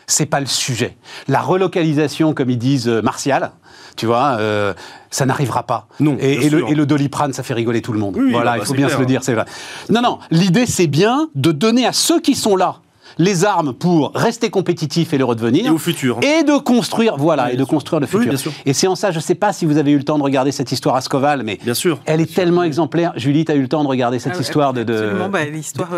[0.07, 0.97] C'est pas le sujet.
[1.27, 3.51] La relocalisation, comme ils disent, euh, martiale,
[3.95, 4.73] tu vois, euh,
[5.09, 5.87] ça n'arrivera pas.
[5.99, 6.17] Non.
[6.19, 8.17] Et, le, et, le, doliprane, ça fait rigoler tout le monde.
[8.31, 9.45] voilà, bah, il faut bien se le dire, c'est vrai.
[9.89, 10.19] Non, non.
[10.31, 12.77] L'idée, c'est bien de donner à ceux qui sont là
[13.17, 15.65] les armes pour rester compétitif et le redevenir.
[15.65, 16.19] Et au futur.
[16.21, 18.33] Et de construire, voilà, et de construire le futur.
[18.65, 20.23] Et c'est en ça, je ne sais pas si vous avez eu le temps de
[20.23, 21.99] regarder cette histoire à Scoval, mais bien sûr.
[22.05, 23.13] elle est tellement exemplaire.
[23.15, 24.81] Julie, tu as eu le temps de regarder cette ah histoire de.
[24.81, 25.89] Absolument, bah, l'histoire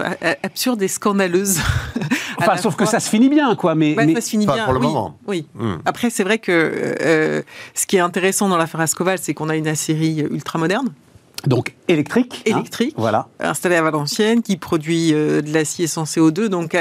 [0.43, 1.59] absurde et scandaleuse.
[2.37, 3.75] enfin, sauf que ça se finit bien, quoi.
[3.75, 4.65] Mais, ça se finit bien.
[4.65, 5.17] Pour le oui, moment.
[5.27, 5.47] Oui.
[5.55, 5.75] Hmm.
[5.85, 7.41] Après, c'est vrai que euh,
[7.73, 10.89] ce qui est intéressant dans l'affaire Ascoval, c'est qu'on a une Assyrie ultra moderne.
[11.45, 12.43] Donc électrique.
[12.47, 12.95] Hein, électrique.
[12.97, 13.27] voilà.
[13.39, 16.75] Installé à Valenciennes, qui produit euh, de l'acier sans CO2, donc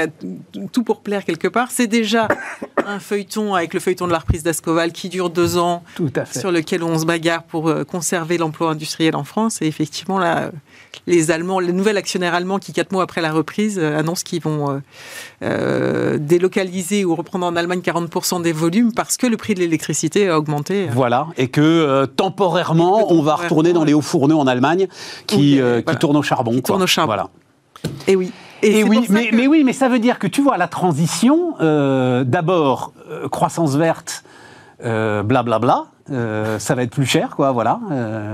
[0.71, 1.71] tout pour plaire quelque part.
[1.71, 2.27] C'est déjà
[2.85, 6.25] un feuilleton avec le feuilleton de la reprise d'Ascoval qui dure deux ans, tout à
[6.25, 6.39] fait.
[6.39, 9.61] sur lequel on se bagarre pour euh, conserver l'emploi industriel en France.
[9.61, 10.51] Et effectivement, là,
[11.07, 14.41] les Allemands, le nouvel actionnaire allemand qui, quatre mois après la reprise, euh, annonce qu'ils
[14.41, 14.79] vont euh,
[15.41, 20.29] euh, délocaliser ou reprendre en Allemagne 40% des volumes parce que le prix de l'électricité
[20.29, 20.87] a augmenté.
[20.91, 24.87] Voilà, et que temporairement, on va retourner dans les hauts fourneaux en Allemagne
[25.25, 26.51] qui, qui tournent au charbon.
[26.55, 27.07] Qui tournent au charbon.
[27.07, 27.29] Voilà.
[28.07, 28.31] Et oui.
[28.63, 32.91] Et, oui, mais, mais, oui, mais ça veut dire que tu vois la transition, d'abord
[33.29, 34.23] croissance verte,
[34.79, 37.79] blablabla, bla, bla, ça va être plus cher, quoi, voilà,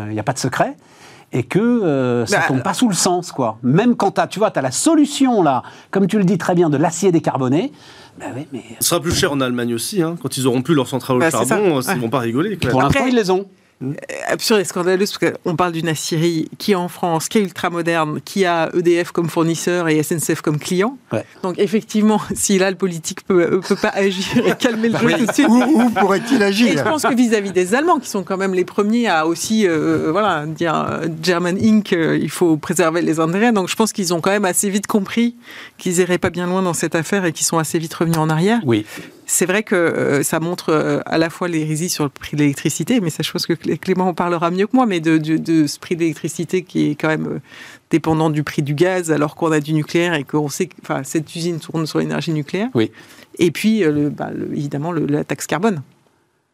[0.07, 0.77] il n'y a pas de secret
[1.33, 3.57] et que euh, ça ne bah, tombe pas sous le sens, quoi.
[3.63, 6.77] Même quand tu vois, as la solution, là, comme tu le dis très bien, de
[6.77, 7.71] l'acier décarboné,
[8.19, 8.63] bah oui, mais...
[8.79, 10.15] Ce sera plus cher en Allemagne aussi, hein.
[10.21, 12.55] quand ils auront plus leur centrale au bah, charbon, ils ne vont pas rigoler.
[12.57, 13.47] Pour l'instant, ils les ont.
[13.83, 13.93] Euh,
[14.27, 17.69] absurde et scandaleuse parce qu'on parle d'une Assyrie qui est en France, qui est ultra
[17.69, 20.97] moderne, qui a EDF comme fournisseur et SNCF comme client.
[21.41, 25.17] Donc effectivement, si là le politique peut, euh, peut pas agir et calmer le jeu
[25.17, 28.23] tout de suite, où, pourrait-il agir et Je pense que vis-à-vis des Allemands, qui sont
[28.23, 31.91] quand même les premiers à aussi euh, voilà dire German Inc.
[31.91, 33.51] il faut préserver les intérêts.
[33.51, 35.35] Donc je pense qu'ils ont quand même assez vite compris
[35.77, 38.29] qu'ils iraient pas bien loin dans cette affaire et qu'ils sont assez vite revenus en
[38.29, 38.61] arrière.
[38.65, 38.85] Oui.
[39.25, 42.41] C'est vrai que euh, ça montre euh, à la fois l'hérésie sur le prix de
[42.41, 45.79] l'électricité, mais ça, je pense que Clément en parlera mieux que moi, mais de, ce
[45.79, 47.39] prix de l'électricité qui est quand même euh,
[47.89, 51.35] dépendant du prix du gaz, alors qu'on a du nucléaire et qu'on sait que cette
[51.35, 52.69] usine tourne sur l'énergie nucléaire.
[52.73, 52.91] Oui.
[53.39, 55.81] Et puis, bah, évidemment, la taxe carbone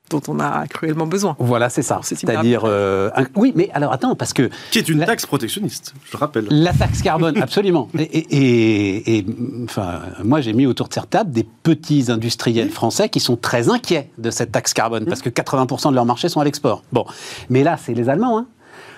[0.10, 1.36] dont on a cruellement besoin.
[1.40, 2.00] Voilà, c'est ça.
[2.04, 6.48] C'est-à-dire, euh, oui, mais alors attends, parce que qui est une taxe protectionniste, je rappelle.
[6.50, 7.90] La taxe carbone, absolument.
[7.98, 9.26] Et, et,
[9.64, 13.70] enfin, moi, j'ai mis autour de cette table des petits industriels français qui sont très
[13.70, 16.84] inquiets de cette taxe carbone parce que 80% de leur marché sont à l'export.
[16.92, 17.06] Bon,
[17.50, 18.40] mais là, c'est les Allemands.
[18.40, 18.48] Hein.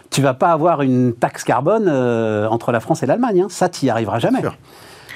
[0.10, 3.42] Tu vas pas avoir une taxe carbone euh, entre la France et l'Allemagne.
[3.42, 3.48] Hein.
[3.50, 4.42] Ça, tu y arriveras jamais.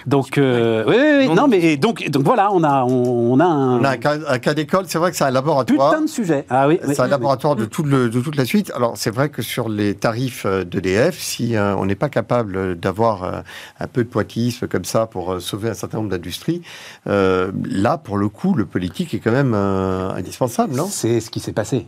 [0.08, 1.36] Donc, euh, oui, oui, oui.
[1.36, 3.80] Non, mais donc, donc voilà, on a, on, a un.
[3.80, 5.92] On a un cas, d'école, c'est vrai que c'est un laboratoire.
[5.92, 6.46] Putain de sujet.
[6.50, 6.80] Ah oui.
[6.84, 8.72] C'est un laboratoire de, tout le, de toute la suite.
[8.76, 12.76] Alors, c'est vrai que sur les tarifs euh, d'EDF, si euh, on n'est pas capable
[12.76, 13.44] d'avoir
[13.80, 16.62] un peu de poitisme comme ça pour sauver un certain nombre d'industries,
[17.06, 20.88] là, pour le coup, le politique est quand même indispensable, non?
[20.90, 21.88] C'est ce qui s'est passé.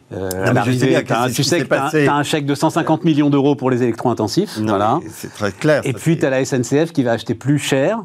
[1.33, 4.57] tu sais que tu as, un chèque de 150 millions d'euros pour les électro-intensifs.
[4.59, 4.99] Voilà.
[5.11, 5.81] C'est très clair.
[5.85, 7.99] Et puis, tu as la SNCF qui va acheter plus cher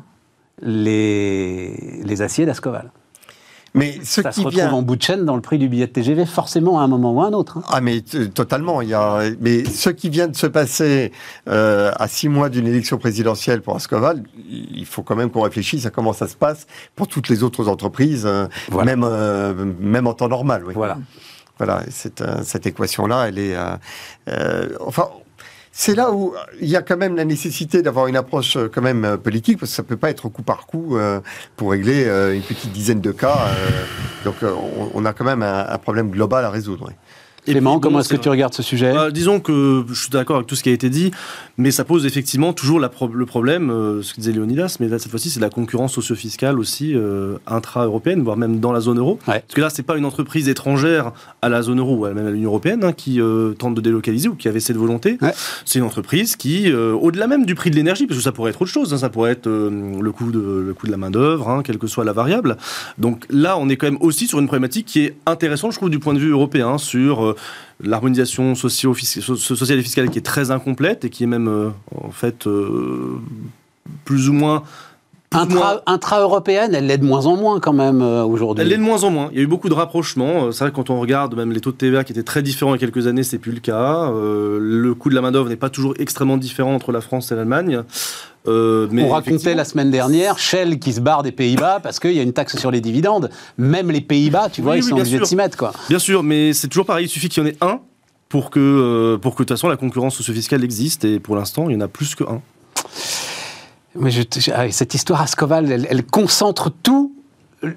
[0.61, 2.91] les, les aciers d'Ascoval.
[3.75, 5.87] Mais ce ça qui se retrouve en bout de chaîne dans le prix du billet
[5.87, 7.59] de TGV, forcément à un moment ou à un autre.
[7.59, 7.63] Hein.
[7.69, 8.83] Ah mais totalement.
[8.83, 11.13] Il y a, mais ce qui vient de se passer
[11.49, 15.87] euh, à six mois d'une élection présidentielle pour Ascoval, il faut quand même qu'on réfléchisse
[15.87, 18.47] à comment ça se passe pour toutes les autres entreprises, euh,
[18.85, 20.65] même euh, même en temps normal.
[20.67, 20.75] Oui.
[20.75, 20.99] Voilà.
[21.59, 23.57] Voilà, cette, cette équation-là, elle est.
[24.81, 25.11] enfin,
[25.75, 28.83] c'est là où il y a quand même la nécessité d'avoir une approche euh, quand
[28.83, 31.21] même euh, politique, parce que ça peut pas être coup par coup euh,
[31.57, 32.05] pour régler
[32.35, 33.49] une petite dizaine de cas.
[34.25, 34.37] donc
[34.95, 36.91] on, a quand même un, problème global à résoudre.
[37.45, 40.47] Clément, comment est-ce que tu regardes ce sujet bah, Disons que je suis d'accord avec
[40.47, 41.11] tout ce qui a été dit,
[41.59, 45.01] mais ça pose effectivement toujours la le problème, euh, ce que disait Léonidas, mais là,
[45.01, 49.19] cette fois-ci, c'est la concurrence socio-fiscale aussi euh, intra-européenne, voire même dans la zone euro.
[49.27, 52.31] Parce que là, c'est pas une entreprise étrangère à la zone euro, ou même à
[52.31, 55.19] l'Union européenne, hein, qui euh, tente de délocaliser ou qui avait cette volonté.
[55.65, 58.63] C'est une entreprise qui, au-delà même du prix de l'énergie, parce que ça pourrait être
[58.63, 61.63] autre chose, hein, ça pourrait être le, coût de, le coût de la main-d'œuvre, hein,
[61.65, 62.57] quelle que soit la variable.
[62.99, 65.91] Donc là, on est quand même aussi sur une problématique qui est intéressante, je trouve,
[65.91, 67.32] du point de vue européen, sur
[67.83, 72.47] l'harmonisation sociale et fiscale qui est très incomplète et qui est même, euh, en fait,
[72.47, 73.19] euh,
[74.05, 74.63] plus ou moins
[75.35, 78.61] Intra-européenne, elle l'est de moins en moins quand même aujourd'hui.
[78.61, 79.31] Elle l'est de moins en moins.
[79.33, 80.53] Il y a eu beaucoup de rapprochements.
[80.53, 82.75] C'est vrai que quand on regarde même les taux de TVA qui étaient très différents
[82.75, 84.11] il y a quelques années, c'est plus le cas.
[84.13, 87.83] le coût de la main-d'œuvre n'est pas toujours extrêmement différent entre la France et l'Allemagne.
[88.49, 92.19] Euh, on racontait la semaine dernière Shell qui se barre des Pays-Bas parce qu'il y
[92.19, 93.31] a une taxe sur les dividendes.
[93.57, 95.57] Même les Pays-Bas, tu vois, ils sont obligés de s'y mettre.
[95.57, 95.73] Quoi.
[95.89, 97.81] Bien sûr, mais c'est toujours pareil, il suffit qu'il y en ait un
[98.29, 101.69] pour que, euh, pour que de toute façon la concurrence socio-fiscale existe, et pour l'instant,
[101.69, 102.41] il y en a plus que un.
[103.95, 104.11] Mais
[104.55, 107.13] ah, cette histoire Ascoval, elle, elle concentre tout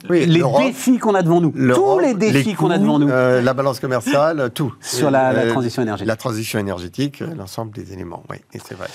[0.10, 1.52] les défis qu'on a devant nous.
[1.52, 3.10] Tous les défis qu'on a devant nous.
[3.10, 4.74] Euh, la balance commerciale, tout.
[4.82, 6.08] Sur la, transition énergétique.
[6.08, 8.88] La transition énergétique, l'ensemble des éléments, oui, et c'est vrai.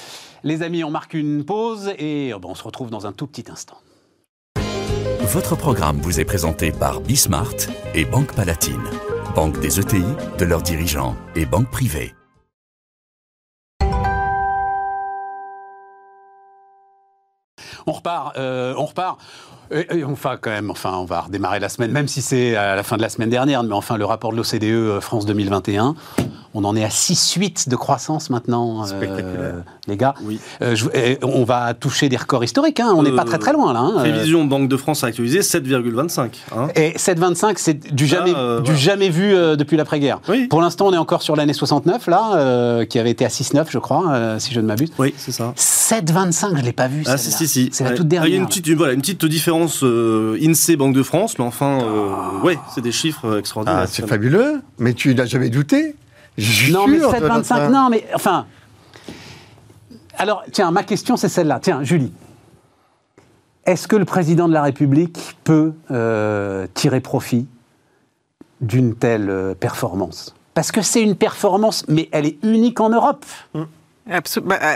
[0.42, 3.44] Les amis, on marque une pause et oh, on se retrouve dans un tout petit
[3.50, 3.76] instant.
[5.20, 7.54] Votre programme vous est présenté par Bismart
[7.94, 8.82] et Banque Palatine,
[9.34, 10.02] banque des ETI,
[10.38, 12.14] de leurs dirigeants et banque privée.
[17.86, 19.20] On repart, euh, on repart.
[19.70, 22.82] Et, enfin, quand même, enfin, on va redémarrer la semaine, même si c'est à la
[22.82, 25.94] fin de la semaine dernière, mais enfin, le rapport de l'OCDE euh, France 2021.
[26.54, 30.14] On en est à 6-8 de croissance maintenant, euh, les gars.
[30.22, 30.40] Oui.
[30.62, 30.74] Euh,
[31.22, 32.92] on va toucher des records historiques, hein.
[32.94, 33.80] on n'est pas très très loin là.
[33.80, 34.00] Hein.
[34.00, 36.30] Prévision Banque de France actualisée, 7,25.
[36.56, 36.68] Hein.
[36.74, 38.32] Et 7,25, c'est du jamais,
[38.64, 40.20] du jamais vu depuis l'après-guerre.
[40.48, 43.78] Pour l'instant, on est encore sur l'année 69, là, qui avait été à 6,9, je
[43.78, 44.90] crois, si je ne m'abuse.
[44.98, 45.54] Oui, c'est ça.
[45.90, 47.02] 7,25, je ne l'ai pas vu.
[47.06, 47.68] Ah, si, si, si.
[47.72, 48.26] C'est la toute dernière.
[48.26, 51.38] Ah, il y a une petite, voilà, une petite différence euh, INSEE Banque de France,
[51.38, 53.82] mais enfin, euh, ouais, c'est des chiffres extraordinaires.
[53.84, 55.96] Ah, c'est fabuleux, mais tu n'as jamais douté
[56.70, 58.46] Non, mais 7,25, non, mais enfin.
[60.16, 61.60] Alors, tiens, ma question, c'est celle-là.
[61.60, 62.12] Tiens, Julie.
[63.66, 67.46] Est-ce que le président de la République peut euh, tirer profit
[68.60, 70.34] d'une telle performance?
[70.54, 73.24] Parce que c'est une performance, mais elle est unique en Europe.
[73.54, 73.66] Hum.
[74.06, 74.74] Bah, euh,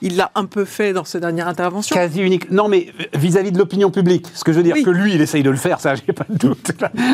[0.00, 1.94] il l'a un peu fait dans sa dernière intervention.
[1.94, 2.50] Quasi unique.
[2.50, 5.42] Non, mais vis-à-vis de l'opinion publique, ce que je veux dire, que lui, il essaye
[5.42, 6.72] de le faire, ça, j'ai pas de doute.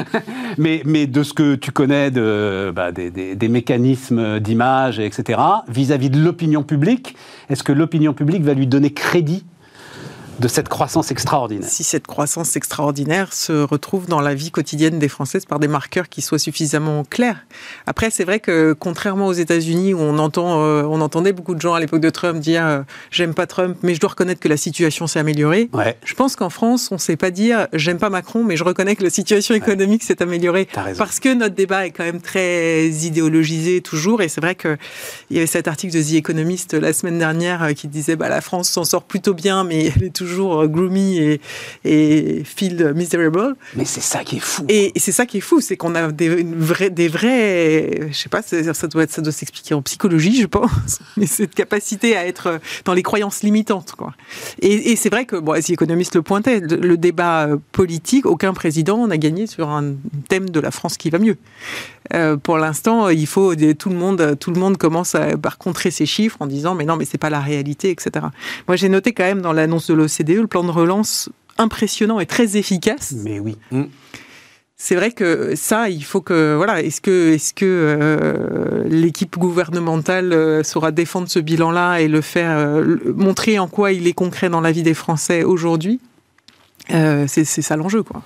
[0.58, 6.10] mais, mais de ce que tu connais de, bah, des, des, mécanismes d'image, etc., vis-à-vis
[6.10, 7.16] de l'opinion publique,
[7.50, 9.44] est-ce que l'opinion publique va lui donner crédit
[10.38, 11.68] de cette croissance extraordinaire.
[11.68, 16.08] Si cette croissance extraordinaire se retrouve dans la vie quotidienne des Françaises par des marqueurs
[16.08, 17.44] qui soient suffisamment clairs.
[17.86, 21.60] Après, c'est vrai que contrairement aux États-Unis où on entend, euh, on entendait beaucoup de
[21.60, 24.48] gens à l'époque de Trump dire euh, j'aime pas Trump, mais je dois reconnaître que
[24.48, 25.70] la situation s'est améliorée.
[26.04, 28.94] Je pense qu'en France, on ne sait pas dire j'aime pas Macron, mais je reconnais
[28.94, 33.80] que la situation économique s'est améliorée parce que notre débat est quand même très idéologisé
[33.80, 34.22] toujours.
[34.22, 34.76] Et c'est vrai que
[35.30, 38.28] il y avait cet article de The Economist la semaine dernière euh, qui disait bah
[38.28, 41.40] la France s'en sort plutôt bien, mais elle est toujours toujours euh, gloomy et,
[41.84, 43.56] et feel miserable.
[43.74, 44.64] Mais c'est ça qui est fou.
[44.68, 48.28] Et, c'est ça qui est fou, c'est qu'on a des, vrais, des vrais, je sais
[48.28, 52.60] pas, ça doit, ça doit s'expliquer en psychologie, je pense, mais cette capacité à être
[52.84, 53.92] dans les croyances limitantes.
[53.96, 54.14] Quoi.
[54.60, 59.06] Et, c'est vrai que, bon, les économistes le pointaient, le débat euh, politique, aucun président
[59.06, 59.94] n'a gagné sur un
[60.28, 61.36] thème de la France qui va mieux.
[62.14, 65.90] Euh, pour l'instant, il faut tout le monde, tout le monde commence à par contrer
[65.90, 68.26] ces chiffres en disant mais non, mais c'est pas la réalité, etc.
[68.66, 71.28] Moi, j'ai noté quand même dans l'annonce de l'OCDE le plan de relance
[71.58, 73.14] impressionnant et très efficace.
[73.24, 73.56] Mais oui.
[73.70, 73.84] Mm.
[74.76, 76.82] C'est vrai que ça, il faut que voilà.
[76.82, 82.80] Est-ce que est-ce que euh, l'équipe gouvernementale euh, saura défendre ce bilan-là et le faire
[83.16, 86.00] montrer en quoi il est concret dans la vie des Français aujourd'hui?
[86.88, 88.22] C'est ça l'enjeu, quoi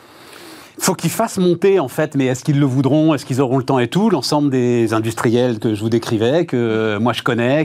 [0.83, 3.63] faut qu'ils fassent monter, en fait, mais est-ce qu'ils le voudront Est-ce qu'ils auront le
[3.63, 7.65] temps et tout L'ensemble des industriels que je vous décrivais, que euh, moi je connais.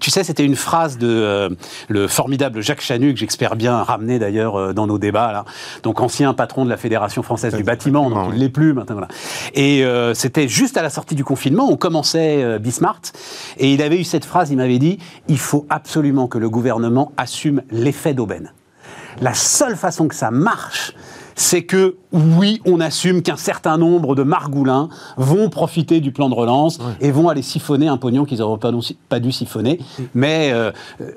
[0.00, 1.50] tu sais, c'était une phrase de euh,
[1.88, 5.44] le formidable Jacques Chanu, que j'espère bien ramener d'ailleurs euh, dans nos débats, là.
[5.82, 8.96] donc ancien patron de la Fédération française du bâtiment, donc il ne l'est plus maintenant.
[8.96, 9.08] Voilà.
[9.54, 13.00] Et c'était juste à la sortie du confinement, on commençait Bismart,
[13.58, 17.12] et il avait eu cette phrase, il m'avait dit, il faut absolument que le gouvernement
[17.16, 18.52] assume l'effet d'aubaine.
[19.20, 20.94] La seule façon que ça marche,
[21.34, 26.34] c'est que oui, on assume qu'un certain nombre de margoulins vont profiter du plan de
[26.34, 28.60] relance et vont aller siphonner un pognon qu'ils n'auraient
[29.08, 29.80] pas, dû siphonner.
[30.14, 30.72] Mais euh,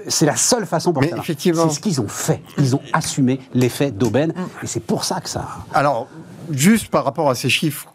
[0.07, 1.17] c'est la seule façon pour ça.
[1.25, 2.41] C'est ce qu'ils ont fait.
[2.57, 5.47] Ils ont assumé l'effet d'aubaine et c'est pour ça que ça.
[5.73, 6.07] Alors,
[6.51, 7.91] juste par rapport à ces chiffres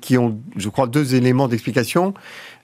[0.00, 2.14] qui ont, je crois, deux éléments d'explication.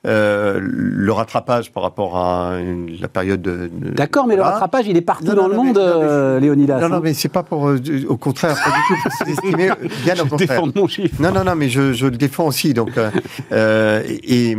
[0.07, 2.59] Euh, le rattrapage par rapport à
[3.01, 3.69] la période de.
[3.73, 6.81] D'accord, mais le rattrapage, il est partout dans le monde, euh, Léonidas.
[6.81, 7.69] Non, non, mais c'est pas pour.
[7.69, 9.71] Euh, au contraire, pas du tout estimer
[10.05, 10.63] bien au contraire.
[10.63, 11.21] défends mon chiffre.
[11.21, 12.73] Non, non, non, mais je, je le défends aussi.
[12.73, 12.91] Donc,
[13.51, 14.55] et,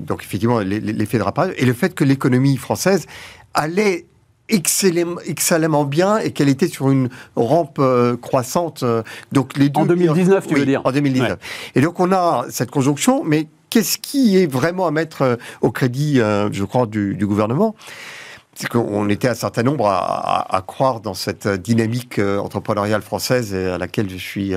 [0.00, 3.06] donc effectivement, l'effet de rattrapage et le fait que l'économie française
[3.54, 4.06] allait
[4.48, 7.80] excellemment, excellemment bien et qu'elle était sur une rampe
[8.20, 8.84] croissante.
[9.30, 11.38] donc les deux en 2019, tu veux dire En 2019.
[11.76, 15.72] Et donc on a cette conjonction, mais qu'est-ce qui est vraiment à mettre euh, au
[15.72, 17.74] crédit, euh, je crois, du, gouvernement?
[18.54, 23.76] C'est qu'on était un certain nombre à, croire dans cette dynamique euh, entrepreneuriale française à
[23.76, 24.52] laquelle je suis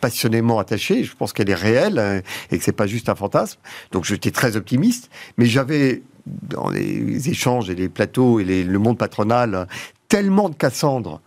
[0.00, 1.04] passionnément attaché.
[1.04, 3.60] Je pense qu'elle est réelle et que c'est pas juste un fantasme.
[3.92, 8.96] Donc j'étais très optimiste, mais j'avais dans les échanges et les plateaux et le monde
[8.96, 9.66] patronal
[10.08, 11.20] tellement de Cassandre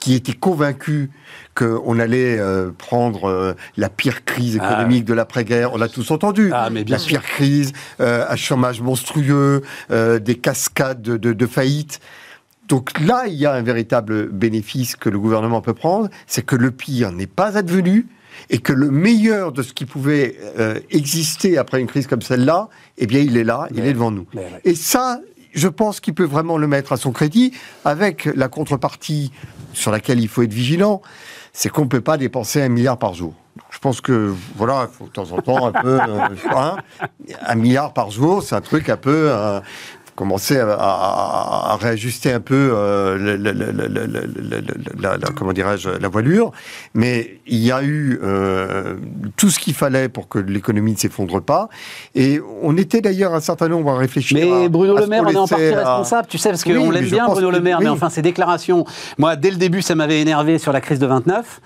[0.00, 1.10] qui étaient convaincus
[1.54, 5.74] qu'on allait euh, prendre euh, la pire crise ah économique de l'après-guerre.
[5.74, 6.50] On l'a tous entendu.
[6.52, 12.00] Ah, mais la pire crise, euh, un chômage monstrueux, des cascades de, de, de faillites.
[12.68, 16.56] Donc là, il y a un véritable bénéfice que le gouvernement peut prendre, c'est que
[16.56, 18.06] le pire n'est pas advenu
[18.48, 20.36] et que le meilleur de ce qui pouvait
[20.90, 24.26] exister après une crise comme celle-là, eh bien, il est là, il est devant nous.
[24.64, 25.20] Et ça,
[25.52, 27.52] je pense qu'il peut vraiment le mettre à son crédit,
[27.84, 29.32] avec la contrepartie
[29.72, 31.02] sur laquelle il faut être vigilant,
[31.52, 33.34] c'est qu'on ne peut pas dépenser un milliard par jour.
[33.70, 36.00] Je pense que, voilà, il faut de temps en temps un peu.
[36.00, 36.76] hein,
[37.46, 39.32] un milliard par jour, c'est un truc un peu
[40.14, 43.36] commencer à, réajuster un peu euh,
[44.98, 46.52] la, comment dirais-je la voilure,
[46.94, 48.96] mais il y a eu euh,
[49.36, 51.68] tout ce qu'il fallait pour que l'économie ne s'effondre pas,
[52.14, 54.38] et on était d'ailleurs un certain nombre à réfléchir.
[54.38, 57.26] Mais Bruno Le Maire, on est en partie responsable, tu sais, parce qu'on l'aime bien
[57.26, 58.84] Bruno Le Maire, mais enfin ses déclarations,
[59.18, 61.60] moi dès le début ça m'avait énervé sur la crise de 29.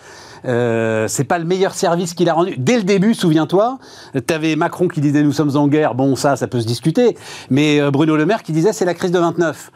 [0.45, 2.55] Euh, c'est pas le meilleur service qu'il a rendu.
[2.59, 3.79] Dès le début, souviens-toi,
[4.27, 5.95] tu avais Macron qui disait nous sommes en guerre.
[5.95, 7.17] Bon, ça, ça peut se discuter.
[7.51, 9.71] Mais euh, Bruno Le Maire qui disait c'est la crise de 29.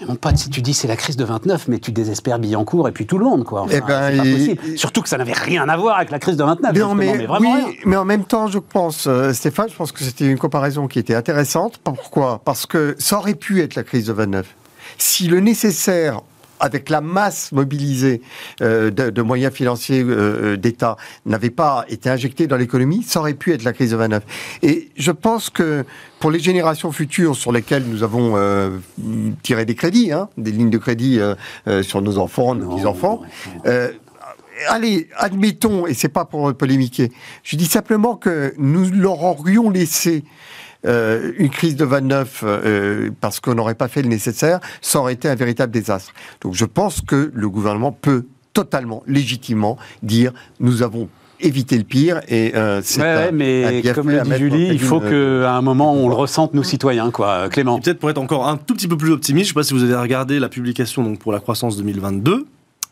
[0.00, 2.88] Mais mon pote, si tu dis c'est la crise de 29, mais tu désespères Billancourt
[2.88, 3.66] et puis tout le monde, quoi.
[3.70, 4.78] Eh ben, pas possible.
[4.78, 6.72] Surtout que ça n'avait rien à voir avec la crise de 29.
[6.94, 10.38] mais, oui, mais en même temps, je pense, euh, Stéphane, je pense que c'était une
[10.38, 11.78] comparaison qui était intéressante.
[11.82, 12.40] Pourquoi?
[12.44, 14.46] Parce que ça aurait pu être la crise de 29.
[14.98, 16.20] Si le nécessaire
[16.60, 18.20] avec la masse mobilisée
[18.60, 20.96] euh, de, moyens financiers euh, d'État,
[21.26, 24.22] n'avait pas été injecté dans l'économie, ça aurait pu être la crise de 29.
[24.62, 25.84] Et je pense que
[26.20, 28.70] pour les générations futures sur lesquelles nous avons euh,
[29.42, 31.20] tiré des crédits, hein, des lignes de crédit
[31.82, 33.22] sur nos enfants, nos petits-enfants,
[34.68, 40.24] allez, admettons, et c'est pas pour polémiquer, je dis simplement que nous leur aurions laissé
[40.86, 45.14] euh, une crise de 29 euh, parce qu'on n'aurait pas fait le nécessaire, ça aurait
[45.14, 46.12] été un véritable désastre.
[46.40, 51.08] Donc je pense que le gouvernement peut totalement, légitimement dire nous avons
[51.40, 55.52] évité le pire et euh, c'est ouais, mais comme le dit Julie, il faut qu'à
[55.52, 57.80] un moment on le ressente nous citoyens quoi, Clément.
[57.80, 59.74] Peut-être pour être encore un tout petit peu plus optimiste, je ne sais pas si
[59.74, 62.46] vous avez regardé la publication donc pour la croissance 2022.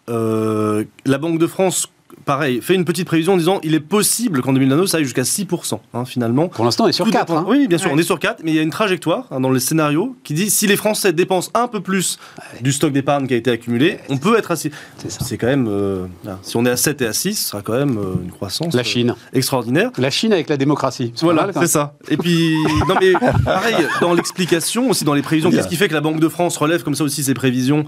[0.09, 1.89] la Banque de France
[2.26, 5.22] pareil, fait une petite prévision en disant il est possible qu'en 2022 ça aille jusqu'à
[5.22, 6.48] 6%, hein, finalement.
[6.48, 7.32] Pour l'instant, on est sur 4.
[7.32, 7.44] Hein.
[7.48, 9.50] Oui, bien sûr, on est sur 4, mais il y a une trajectoire hein, dans
[9.50, 12.18] les scénarios qui dit si les Français dépensent un peu plus
[12.60, 14.70] du stock d'épargne qui a été accumulé, on peut être assis.
[15.06, 15.68] C'est quand même.
[15.68, 16.06] Euh,
[16.42, 18.74] si on est à 7 et à 6, ce sera quand même euh, une croissance.
[18.74, 19.10] La Chine.
[19.10, 19.92] Euh, extraordinaire.
[19.96, 21.12] La Chine avec la démocratie.
[21.22, 21.94] Voilà, c'est ça.
[22.08, 22.56] Et puis,
[22.88, 23.12] non, mais
[23.44, 26.56] pareil, dans l'explication, aussi dans les prévisions, qu'est-ce qui fait que la Banque de France
[26.56, 27.86] relève comme ça aussi ses prévisions?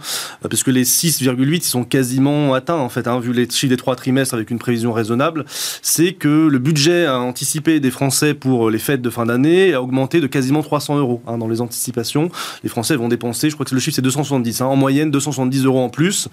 [0.48, 4.27] Parce que les 6,8 sont quasiment atteints, en fait, vu les chiffres des trois trimestres
[4.34, 5.44] avec une prévision raisonnable,
[5.82, 10.20] c'est que le budget anticipé des Français pour les fêtes de fin d'année a augmenté
[10.20, 12.30] de quasiment 300 euros hein, dans les anticipations.
[12.62, 15.64] Les Français vont dépenser, je crois que le chiffre c'est 270, hein, en moyenne 270
[15.64, 16.28] euros en plus.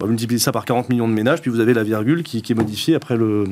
[0.00, 2.38] On va multiplier ça par 40 millions de ménages, puis vous avez la virgule qui,
[2.38, 3.44] est modifiée après le,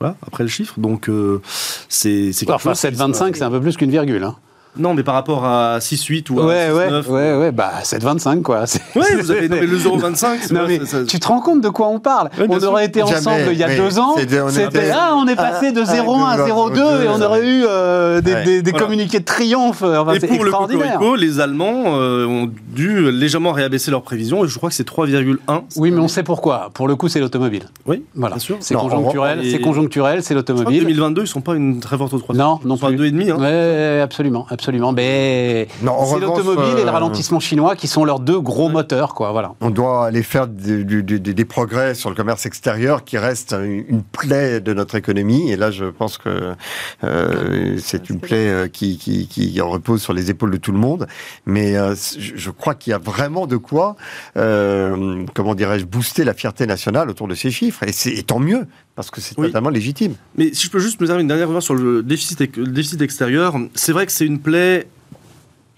[0.00, 0.78] après le chiffre.
[0.80, 1.40] Donc, euh,
[1.88, 2.30] c'est.
[2.48, 4.22] Enfin, 7,25, c'est un peu plus qu'une virgule.
[4.24, 4.36] Hein.
[4.78, 7.72] Non, mais par rapport à 6-8 ou à ouais, 6, ouais, 9, ouais, ouais, bah
[7.82, 8.64] 7-25 quoi.
[8.96, 10.52] Ouais, vous avez nommé le 0,25.
[10.52, 13.58] Non, mais tu te rends compte de quoi on parle On aurait été ensemble il
[13.58, 14.14] y a deux ans.
[14.16, 18.20] C'était là, ah, on est passé de 0,1 à 0,2 et on aurait eu euh,
[18.20, 19.82] des, des, communiqués de triomphe.
[19.82, 24.48] Enfin, et pour le Cocorico, les Allemands euh, ont dû légèrement réabaisser leurs prévisions et
[24.48, 25.36] je crois que c'est 3,1.
[25.76, 26.70] Oui, mais on sait pourquoi.
[26.72, 27.64] Pour le coup, c'est l'automobile.
[27.86, 28.38] Oui, voilà.
[28.38, 28.56] sûr.
[28.60, 30.82] C'est conjoncturel, c'est conjoncturel, c'est l'automobile.
[30.82, 32.36] En 2022, ils sont pas une très forte croissance.
[32.36, 32.96] Non, non plus.
[32.96, 33.32] 2,5.
[33.32, 33.36] Hein.
[33.38, 34.92] Oui, absolument, absolument.
[34.92, 39.32] Mais c'est l'automobile et le euh, ralentissement chinois qui sont leurs deux gros moteurs, quoi.
[39.32, 39.54] Voilà.
[39.60, 44.72] On doit aller faire des progrès sur le commerce extérieur qui reste une plaie de
[44.72, 45.50] notre économie.
[45.50, 46.54] Et là, je pense que
[47.02, 51.08] euh, c'est une plaie euh, qui, qui, repose sur les épaules de tout le monde.
[51.44, 51.74] Mais
[52.18, 53.96] je crois qu'il y a vraiment de quoi,
[54.34, 57.82] comment dirais-je, booster la fierté nationale autour de ces chiffres.
[57.82, 60.14] Et, c'est tant mieux parce que c'est totalement légitime.
[60.36, 63.00] Mais si je peux juste me terminer une dernière fois sur le déficit, le déficit
[63.00, 64.86] extérieur, c'est vrai que c'est une plaie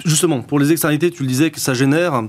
[0.04, 2.22] justement, pour les externalités, tu le disais que ça génère,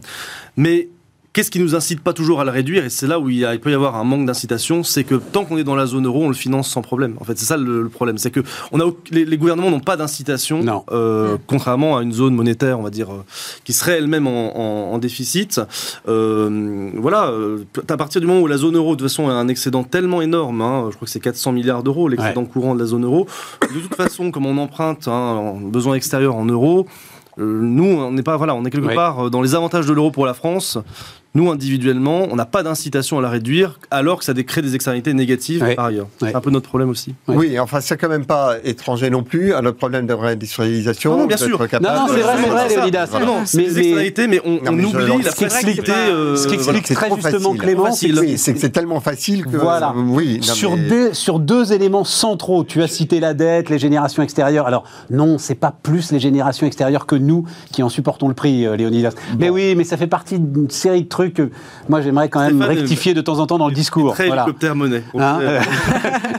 [0.55, 0.89] mais
[1.35, 3.69] Qu'est-ce qui nous incite pas toujours à le réduire Et c'est là où il, peut
[3.69, 6.29] y avoir un manque d'incitation, c'est que tant qu'on est dans la zone euro, on
[6.29, 7.17] le finance sans problème.
[7.19, 8.39] En fait, c'est ça le, problème, c'est que
[8.71, 12.89] on a, les, gouvernements n'ont pas d'incitation, euh, contrairement à une zone monétaire, on va
[12.89, 13.25] dire, euh,
[13.65, 15.59] qui serait elle-même en, déficit.
[16.07, 17.33] Euh, voilà,
[17.89, 20.21] à partir du moment où la zone euro, de toute façon, a un excédent tellement
[20.21, 23.27] énorme, hein, je crois que c'est 400 milliards d'euros l'excédent courant de la zone euro.
[23.61, 26.87] De toute façon, comme on emprunte, hein, besoin extérieur en euros.
[27.37, 30.25] nous, on n'est pas, voilà, on est quelque part dans les avantages de l'euro pour
[30.25, 30.79] la France.
[31.35, 35.13] Nous, individuellement, on n'a pas d'incitation à la réduire, alors que ça crée des externalités
[35.13, 36.07] négatives par ailleurs.
[36.19, 37.13] C'est un peu notre problème aussi.
[37.27, 41.17] Oui, enfin, c'est quand même pas étranger non plus à notre problème de réindustrialisation.
[41.17, 41.59] Non, bien sûr.
[41.59, 43.19] Non, non c'est vrai, c'est vrai, Léonidas.
[43.19, 45.91] Non, c'est des externalités, mais on, oublie la facilité.
[45.91, 49.57] Euh, ce qui explique très justement Clément, c'est que c'est tellement facile que.
[49.57, 49.93] Voilà.
[49.95, 50.39] Oui.
[50.41, 54.67] Sur deux, sur deux éléments centraux, tu as cité la dette, les générations extérieures.
[54.67, 58.65] Alors non, c'est pas plus les générations extérieures que nous qui en supportons le prix,
[58.65, 59.13] euh, Léonidas.
[59.37, 61.49] Mais oui, mais ça fait partie d'une série de trucs que
[61.89, 64.13] moi j'aimerais quand même rectifier de temps en temps dans le discours.
[64.13, 64.47] Très voilà.
[64.73, 65.03] monnaie.
[65.17, 65.39] Hein,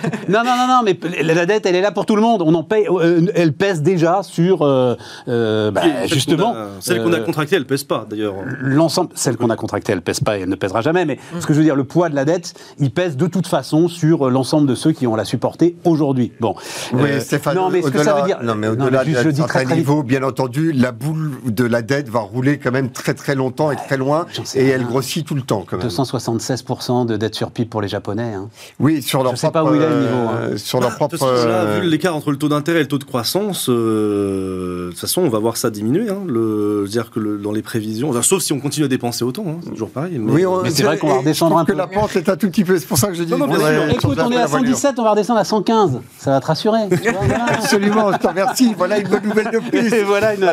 [0.29, 2.43] non, non, non, non, mais la dette, elle est là pour tout le monde.
[2.45, 4.95] On en paye, euh, elle pèse déjà sur, euh,
[5.29, 6.55] euh bah, justement.
[6.81, 8.35] celle qu'on a contractée, elle pèse pas, d'ailleurs.
[8.61, 11.05] L'ensemble, celle qu'on a contractée, elle pèse pas et elle ne pèsera jamais.
[11.05, 11.41] Mais mm.
[11.41, 13.89] ce que je veux dire, le poids de la dette, il pèse de toute façon
[13.89, 16.33] sur l'ensemble de ceux qui ont la supporté aujourd'hui.
[16.41, 16.55] Bon.
[16.93, 17.57] Oui, Stéphane.
[17.57, 18.39] Non, mais ce que ça veut dire.
[18.43, 22.59] Non, mais au-delà de certain niveau, bien entendu, la boule de la dette va rouler
[22.59, 25.79] quand même très très longtemps et très loin, et elle grossit tout le temps quand
[25.79, 25.89] même.
[25.89, 28.35] 276% de dette sur PIB pour les Japonais.
[28.35, 28.49] Hein.
[28.81, 30.29] Oui, sur leur je sais pas où il est le niveau.
[30.29, 30.37] Hein.
[30.53, 31.17] Euh, sur leur propre.
[31.47, 35.01] Là, vu l'écart entre le taux d'intérêt et le taux de croissance, euh, de toute
[35.01, 36.09] façon, on va voir ça diminuer.
[36.09, 39.57] Hein, le, dire que dans les prévisions, sauf si on continue à dépenser autant, hein,
[39.62, 40.19] c'est toujours pareil.
[40.19, 41.73] Mais, oui, mais c'est vrai qu'on va redescendre un peu.
[41.73, 42.79] que la pente est un tout petit peu.
[42.79, 43.33] C'est pour ça que je dis.
[43.33, 43.47] Non,
[43.91, 46.01] Écoute, on est à 117, on va redescendre à 115.
[46.19, 46.83] Ça va te rassurer.
[47.49, 48.12] Absolument.
[48.12, 48.75] Je te remercie.
[48.77, 49.93] Voilà une bonne nouvelle de plus.
[49.93, 50.51] Et voilà une,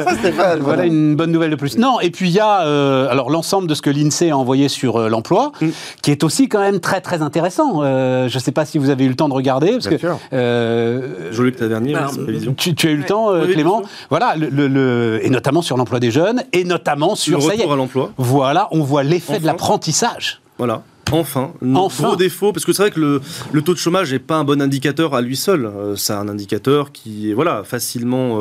[0.62, 1.78] voilà une bonne nouvelle de plus.
[1.78, 4.70] Non, et puis il y a euh, alors l'ensemble de ce que l'Insee a envoyé
[4.70, 5.68] sur l'emploi, mm.
[6.02, 7.82] qui est aussi quand même très très intéressant.
[7.82, 9.96] je ne sais pas si vous avez eu le temps de regarder, parce que
[10.34, 12.54] euh, Je que ta dernière prévision.
[12.54, 13.84] Tu, as eu le temps, euh, Clément.
[14.10, 18.12] Voilà, le, et notamment sur l'emploi des jeunes, et notamment sur le retour à l'emploi.
[18.18, 20.42] Voilà, on voit l'effet de l'apprentissage.
[20.58, 20.84] Voilà.
[21.12, 22.04] Enfin, enfin.
[22.04, 24.62] gros défaut, parce que c'est vrai que le, taux de chômage n'est pas un bon
[24.62, 25.66] indicateur à lui seul.
[25.66, 28.40] Euh, c'est un indicateur qui est voilà, facilement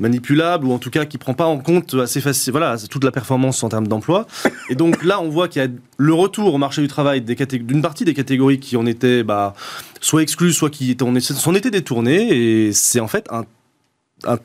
[0.00, 3.12] manipulable ou en tout cas qui prend pas en compte assez facile, voilà, toute la
[3.12, 4.26] performance en termes d'emploi.
[4.68, 7.82] Et donc là, on voit qu'il y a le retour au marché du travail d'une
[7.82, 9.54] partie des catégories qui en étaient bah,
[10.00, 12.66] soit exclues, soit qui s'en étaient détournées.
[12.66, 13.28] Et c'est en fait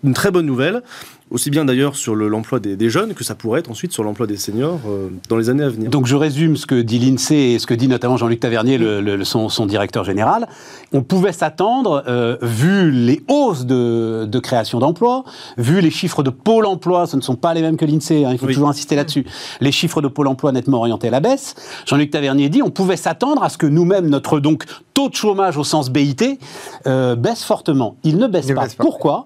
[0.03, 0.84] une très bonne nouvelle
[1.32, 4.38] aussi bien d'ailleurs sur l'emploi des, jeunes que ça pourrait être ensuite sur l'emploi des
[4.38, 5.89] seniors euh, dans les années à venir.
[5.89, 9.23] Donc je résume ce que dit l'INSEE et ce que dit notamment Jean-Luc Tavernier, le,
[9.23, 10.47] son, directeur général.
[10.93, 15.23] On pouvait s'attendre, euh, vu les hausses de, création d'emplois,
[15.57, 18.30] vu les chiffres de Pôle emploi, ce ne sont pas les mêmes que l'INSEE, hein,
[18.32, 19.26] il faut toujours insister là-dessus,
[19.61, 21.55] les chiffres de Pôle emploi nettement orientés à la baisse.
[21.88, 25.57] Jean-Luc Tavernier dit on pouvait s'attendre à ce que nous-mêmes, notre donc taux de chômage
[25.57, 26.39] au sens BIT,
[26.86, 27.97] euh, baisse fortement.
[28.03, 28.67] Il ne baisse, pas.
[28.78, 29.26] Pourquoi?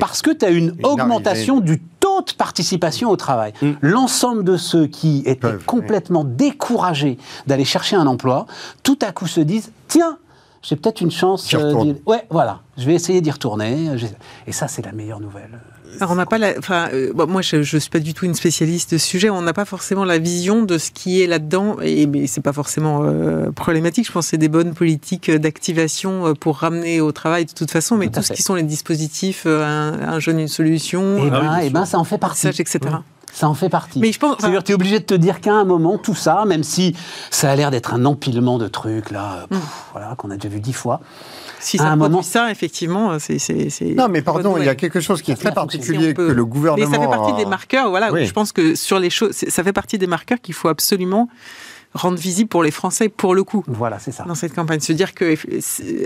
[0.00, 3.52] Parce que tu as une augmentation du taux de participation au travail.
[3.62, 3.72] Mm.
[3.80, 8.46] L'ensemble de ceux qui étaient complètement découragés d'aller chercher un emploi,
[8.82, 10.18] tout à coup se disent tiens,
[10.62, 11.52] j'ai peut-être une chance.
[11.54, 13.90] Euh, ouais, voilà, je vais essayer d'y retourner.
[14.46, 15.60] Et ça, c'est la meilleure nouvelle.
[16.00, 18.34] Alors on n'a pas la, enfin, euh, moi je, ne suis pas du tout une
[18.34, 19.30] spécialiste de ce sujet.
[19.30, 22.52] On n'a pas forcément la vision de ce qui est là-dedans, et mais c'est pas
[22.52, 24.06] forcément euh, problématique.
[24.06, 27.70] Je pense que c'est des bonnes politiques d'activation euh, pour ramener au travail de toute
[27.70, 31.58] façon, mais tout, ce qui sont les dispositifs, un, jeune une solution, et eh ben,
[31.60, 32.80] et eh ben ça en fait partie, etc.
[33.32, 33.98] Ça en fait partie.
[33.98, 34.36] Mais je pense.
[34.38, 36.94] C'est-à-dire, tu es obligé de te dire qu'à un moment, tout ça, même si
[37.30, 39.56] ça a l'air d'être un empilement de trucs, là, mm.
[39.92, 41.00] voilà, qu'on a déjà vu dix fois.
[41.64, 43.38] Si ça produit ça, effectivement, c'est.
[43.96, 46.88] Non, mais pardon, il y a quelque chose qui est très particulier que le gouvernement.
[46.88, 48.10] Mais ça fait partie des marqueurs, voilà.
[48.24, 51.28] Je pense que sur les choses, ça fait partie des marqueurs qu'il faut absolument
[51.94, 53.64] rendre visible pour les Français, pour le coup.
[53.68, 54.24] Voilà, c'est ça.
[54.24, 54.80] Dans cette campagne.
[54.80, 55.36] Se dire que.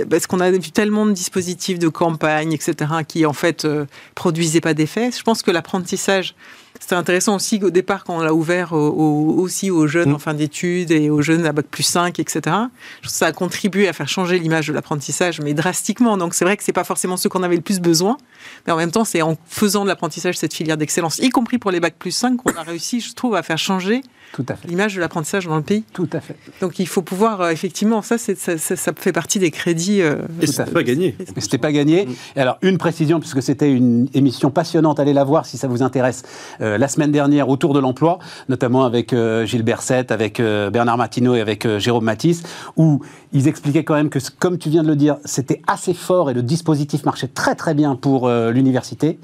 [0.05, 2.75] Parce qu'on a vu tellement de dispositifs de campagne, etc.,
[3.07, 5.11] qui, en fait, euh, produisaient pas d'effet.
[5.17, 6.35] Je pense que l'apprentissage
[6.81, 10.15] c'était intéressant aussi qu'au départ, quand on l'a ouvert aussi aux jeunes mm.
[10.15, 12.57] en fin d'études et aux jeunes à bac plus 5, etc.,
[13.05, 16.17] ça a contribué à faire changer l'image de l'apprentissage, mais drastiquement.
[16.17, 18.17] Donc c'est vrai que c'est pas forcément ce qu'on avait le plus besoin,
[18.67, 21.71] mais en même temps, c'est en faisant de l'apprentissage cette filière d'excellence, y compris pour
[21.71, 24.03] les bac plus 5, qu'on a réussi, je trouve, à faire changer
[24.67, 25.85] l'image de l'apprentissage dans le pays.
[25.93, 26.37] Tout à fait.
[26.61, 30.03] Donc il faut pouvoir, euh, effectivement, ça, ça, ça, fait partie des crédits.
[30.03, 31.17] Euh, et c'était pas gagné.
[31.35, 32.09] Mais c'était pas gagné.
[32.37, 35.83] Et alors, une précision, puisque c'était une émission passionnante, allez la voir si ça vous
[35.83, 36.23] intéresse.
[36.61, 40.99] Euh, la semaine dernière autour de l'emploi, notamment avec euh, Gilles Berset, avec euh, Bernard
[40.99, 42.43] Martineau et avec Jérôme Matisse,
[42.77, 43.01] où
[43.33, 46.35] ils expliquaient quand même que, comme tu viens de le dire, c'était assez fort et
[46.35, 49.19] le dispositif marchait très très bien pour l'université.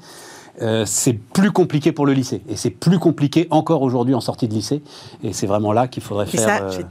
[0.61, 2.41] Euh, c'est plus compliqué pour le lycée.
[2.47, 4.81] Et c'est plus compliqué encore aujourd'hui en sortie de lycée.
[5.23, 6.39] Et c'est vraiment là qu'il faudrait faire.
[6.39, 6.81] Ça, je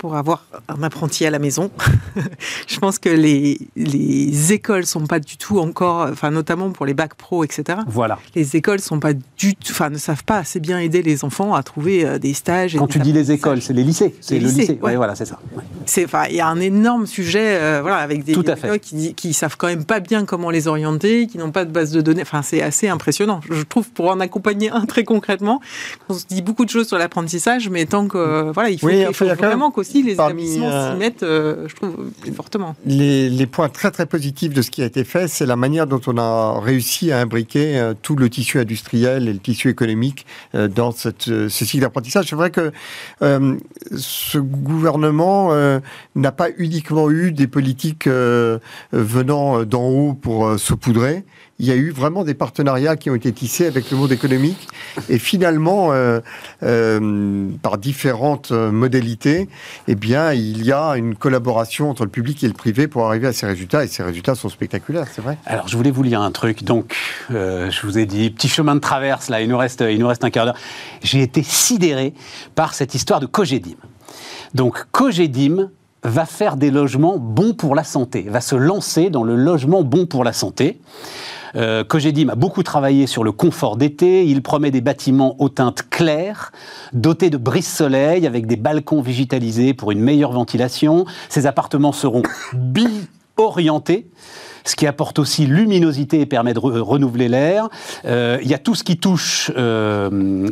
[0.00, 1.70] pour avoir un apprenti à la maison,
[2.66, 6.94] je pense que les, les écoles sont pas du tout encore, enfin, notamment pour les
[6.94, 7.80] bacs pro, etc.
[7.86, 8.18] Voilà.
[8.34, 11.54] Les écoles sont pas du tout, enfin, ne savent pas assez bien aider les enfants
[11.54, 12.76] à trouver euh, des stages.
[12.76, 14.14] Quand tu dis les écoles, c'est les lycées.
[14.20, 14.78] C'est le lycée.
[14.82, 14.96] Ouais.
[14.96, 15.38] voilà, c'est ça.
[15.84, 18.34] C'est, enfin, il y a un énorme sujet, euh, voilà, avec des,
[18.80, 21.92] qui, qui savent quand même pas bien comment les orienter, qui n'ont pas de base
[21.92, 22.22] de données.
[22.22, 23.20] Enfin, c'est assez impressionnant
[23.50, 25.60] je trouve, pour en accompagner un très concrètement.
[26.08, 28.88] On se dit beaucoup de choses sur l'apprentissage, mais tant que euh, voilà, il faut,
[29.26, 32.74] vraiment qu'aussi les établissements s'y euh, mettent, euh, je trouve, plus fortement.
[32.86, 36.00] Les, points très très positifs de ce qui a été fait, c'est la manière dont
[36.06, 41.22] on a réussi à imbriquer tout le tissu industriel et le tissu économique dans cette,
[41.24, 42.26] ce cycle d'apprentissage.
[42.28, 42.70] C'est vrai que
[43.20, 45.52] ce gouvernement
[46.14, 48.06] n'a pas uniquement eu des politiques
[48.92, 51.24] venant d'en haut pour saupoudrer
[51.60, 54.66] il y a eu vraiment des partenariats qui ont été tissés avec le monde économique.
[55.10, 56.20] Et finalement, euh,
[56.62, 59.46] euh, par différentes modalités,
[59.86, 63.26] eh bien, il y a une collaboration entre le public et le privé pour arriver
[63.26, 63.84] à ces résultats.
[63.84, 65.36] Et ces résultats sont spectaculaires, c'est vrai.
[65.44, 66.64] Alors, je voulais vous lire un truc.
[66.64, 66.96] Donc,
[67.28, 70.24] je vous ai dit, petit chemin de traverse, là, il nous reste, il nous reste
[70.24, 70.58] un quart d'heure.
[71.02, 72.14] J'ai été sidéré
[72.54, 73.76] par cette histoire de Cogedim.
[74.54, 75.68] Donc, Cogedim
[76.04, 80.06] va faire des logements bons pour la santé, va se lancer dans le logement bon
[80.06, 80.80] pour la santé.
[81.56, 84.24] Euh, Cogedim a beaucoup travaillé sur le confort d'été.
[84.26, 86.52] Il promet des bâtiments aux teintes claires,
[86.92, 91.04] dotés de brise-soleil, avec des balcons végétalisés pour une meilleure ventilation.
[91.28, 92.22] Ces appartements seront
[92.52, 94.08] bi-orientés
[94.64, 97.68] ce qui apporte aussi luminosité et permet de renouveler l'air.
[98.04, 100.48] Euh, il y a tout ce qui touche euh,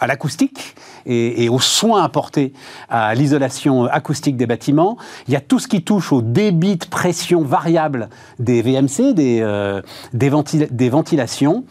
[0.00, 0.74] à l'acoustique
[1.06, 2.52] et, aux soins apportés
[2.88, 4.96] à l'isolation acoustique des bâtiments.
[5.26, 8.08] Il y a tout ce qui touche au débit de pression variable
[8.38, 9.80] des VMC, des, euh,
[10.12, 11.64] des ventilations.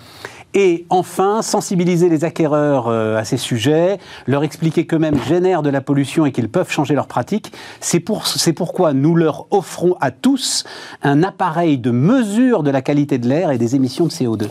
[0.59, 5.81] Et enfin, sensibiliser les acquéreurs euh, à ces sujets, leur expliquer qu'eux-mêmes génèrent de la
[5.81, 7.51] pollution et qu'ils peuvent changer leurs pratiques.
[7.79, 8.23] C'est pour,
[8.55, 10.63] pourquoi nous leur offrons à tous
[11.03, 14.47] un appareil de mesure de la qualité de l'air et des émissions de CO2.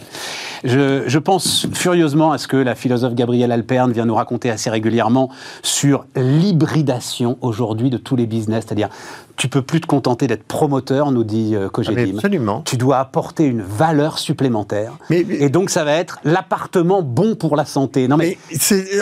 [0.63, 4.71] Je, je, pense furieusement à ce que la philosophe Gabrielle Alperne vient nous raconter assez
[4.71, 5.29] régulièrement
[5.63, 8.91] sur l'hybridation aujourd'hui de tous les business, c'est-à-dire
[9.37, 12.13] tu peux plus te contenter d'être promoteur, nous dit euh, Cogedim.
[12.15, 12.63] Ah, absolument.
[12.65, 14.93] Tu dois apporter une valeur supplémentaire.
[15.11, 18.09] Et donc, ça va être l'appartement bon pour la santé.
[18.09, 18.39] Non, mais,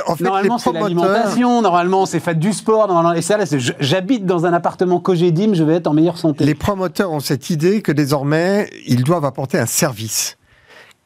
[0.07, 2.89] en fait, normalement, c'est l'alimentation, normalement, c'est fait du sport.
[2.89, 3.39] Normalement, et ça,
[3.81, 6.45] j'habite dans un appartement Cogedim, je vais être en meilleure santé.
[6.45, 10.37] Les promoteurs ont cette idée que désormais, ils doivent apporter un service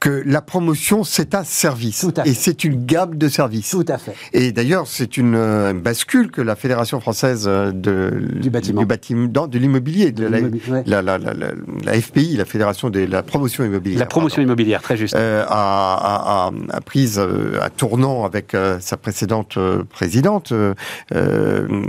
[0.01, 2.07] que la promotion, c'est un service.
[2.25, 3.71] et c'est une gamme de services.
[3.71, 4.15] Tout à fait.
[4.33, 8.87] Et d'ailleurs, c'est une euh, bascule que la Fédération française euh, de, du bâtiment, du
[8.87, 13.99] bâtiment de l'immobilier, de, la, la, la, la, FPI, la Fédération de la promotion immobilière.
[13.99, 15.17] La promotion immobilière, très juste.
[15.17, 19.59] Euh, a, a, a, prise euh, un tournant avec sa précédente
[19.91, 20.53] présidente,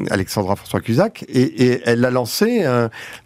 [0.10, 2.66] Alexandra François Cusac, et, et elle a lancé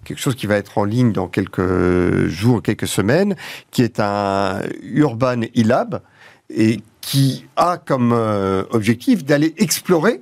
[0.04, 3.36] quelque chose qui va être en ligne dans quelques jours, quelques semaines,
[3.72, 6.02] qui est un Urban e-lab
[6.50, 10.22] et qui a comme euh, objectif d'aller explorer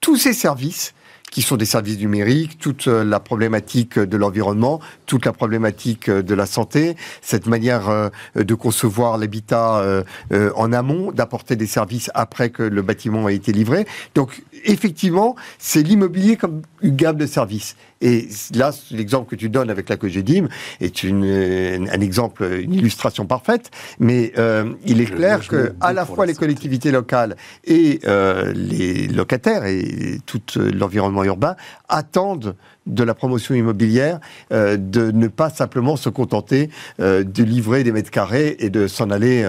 [0.00, 0.94] tous ces services
[1.30, 6.22] qui sont des services numériques, toute euh, la problématique de l'environnement, toute la problématique euh,
[6.22, 10.04] de la santé, cette manière de concevoir l'habitat
[10.54, 13.86] en amont, d'apporter des services après que le bâtiment a été livré.
[14.14, 17.76] Donc effectivement, c'est l'immobilier comme une gamme de services.
[18.00, 20.48] Et là, l'exemple que tu donnes avec la Cogedim
[20.80, 23.70] est une, un exemple, une illustration parfaite.
[23.98, 29.06] Mais euh, il est clair que à la fois les collectivités locales et euh, les
[29.08, 31.56] locataires et tout l'environnement urbain
[31.88, 34.20] attendent de la promotion immobilière
[34.52, 39.10] euh, de ne pas simplement se contenter de livrer des mètres carrés et de s'en
[39.10, 39.44] aller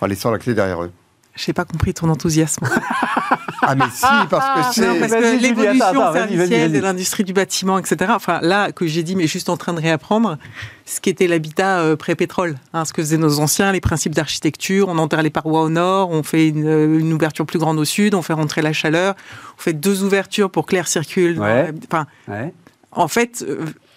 [0.00, 0.92] en laissant la clé derrière eux.
[1.34, 2.66] Je n'ai pas compris ton enthousiasme.
[3.62, 5.00] ah mais si, parce que c'est...
[5.00, 8.12] parce que l'évolution servicielle de l'industrie du bâtiment, etc.
[8.14, 10.38] Enfin, là, que j'ai dit, mais juste en train de réapprendre
[10.84, 12.56] ce qu'était l'habitat euh, pré-pétrole.
[12.72, 14.88] Hein, ce que faisaient nos anciens, les principes d'architecture.
[14.88, 18.22] On enterre les parois au nord, on fait une, ouverture plus grande au sud, on
[18.22, 19.14] fait rentrer la chaleur,
[19.58, 21.40] on fait deux ouvertures pour que l'air circule.
[21.88, 22.06] Enfin,
[22.92, 23.44] En fait,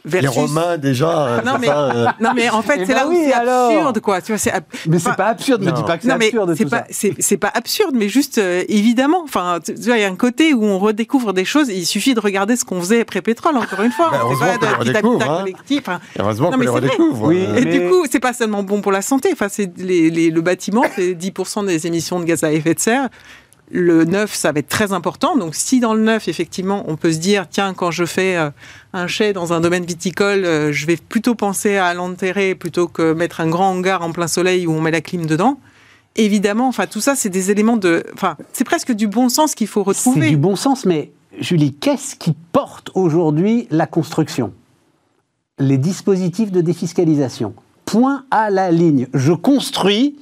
[0.05, 1.27] euh, les Romains déjà.
[1.27, 3.99] Euh, non, mais, euh, non mais en fait eh c'est là ben où c'est absurde
[3.99, 4.21] quoi.
[4.21, 4.53] Tu vois, c'est
[4.87, 5.63] mais c'est pas absurde.
[5.63, 6.55] Ne dis pas que c'est absurde.
[6.55, 9.21] C'est pas c'est pas absurde, mais juste euh, évidemment.
[9.23, 11.69] Enfin, tu vois, il y a un côté où on redécouvre des choses.
[11.69, 13.57] Il suffit de regarder ce qu'on faisait après pétrole.
[13.57, 15.29] Encore une fois, ben, heureusement qu'on les redécouvre.
[15.29, 15.45] Hein.
[15.87, 15.99] Hein.
[16.17, 17.27] Heureusement qu'on les redécouvre.
[17.27, 19.29] Oui, Et du coup, c'est pas seulement bon pour la santé.
[19.33, 22.79] Enfin, c'est les, les, le bâtiment, c'est 10% des émissions de gaz à effet de
[22.79, 23.09] serre
[23.71, 25.37] le neuf, ça va être très important.
[25.37, 28.49] Donc, si dans le neuf, effectivement, on peut se dire, tiens, quand je fais euh,
[28.93, 33.13] un chai dans un domaine viticole, euh, je vais plutôt penser à l'enterrer plutôt que
[33.13, 35.59] mettre un grand hangar en plein soleil où on met la clim dedans.
[36.15, 38.03] Évidemment, enfin, tout ça, c'est des éléments de.
[38.13, 40.21] Enfin, c'est presque du bon sens qu'il faut retrouver.
[40.21, 44.51] C'est du bon sens, mais Julie, qu'est-ce qui porte aujourd'hui la construction?
[45.59, 47.53] Les dispositifs de défiscalisation.
[47.85, 49.07] Point à la ligne.
[49.13, 50.15] Je construis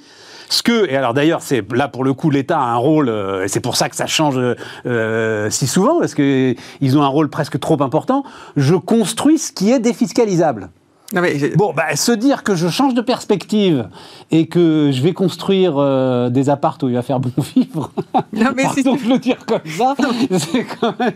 [0.49, 3.43] ce que, et alors d'ailleurs, c'est là pour le coup, l'État a un rôle, euh,
[3.43, 4.39] et c'est pour ça que ça change
[4.85, 8.23] euh, si souvent, parce qu'ils ont un rôle presque trop important.
[8.55, 10.69] Je construis ce qui est défiscalisable.
[11.13, 13.87] Bon, bah, se dire que je change de perspective
[14.29, 17.91] et que je vais construire euh, des appartes où il va faire bon vivre,
[18.33, 19.95] non, mais pardon de le dire comme ça,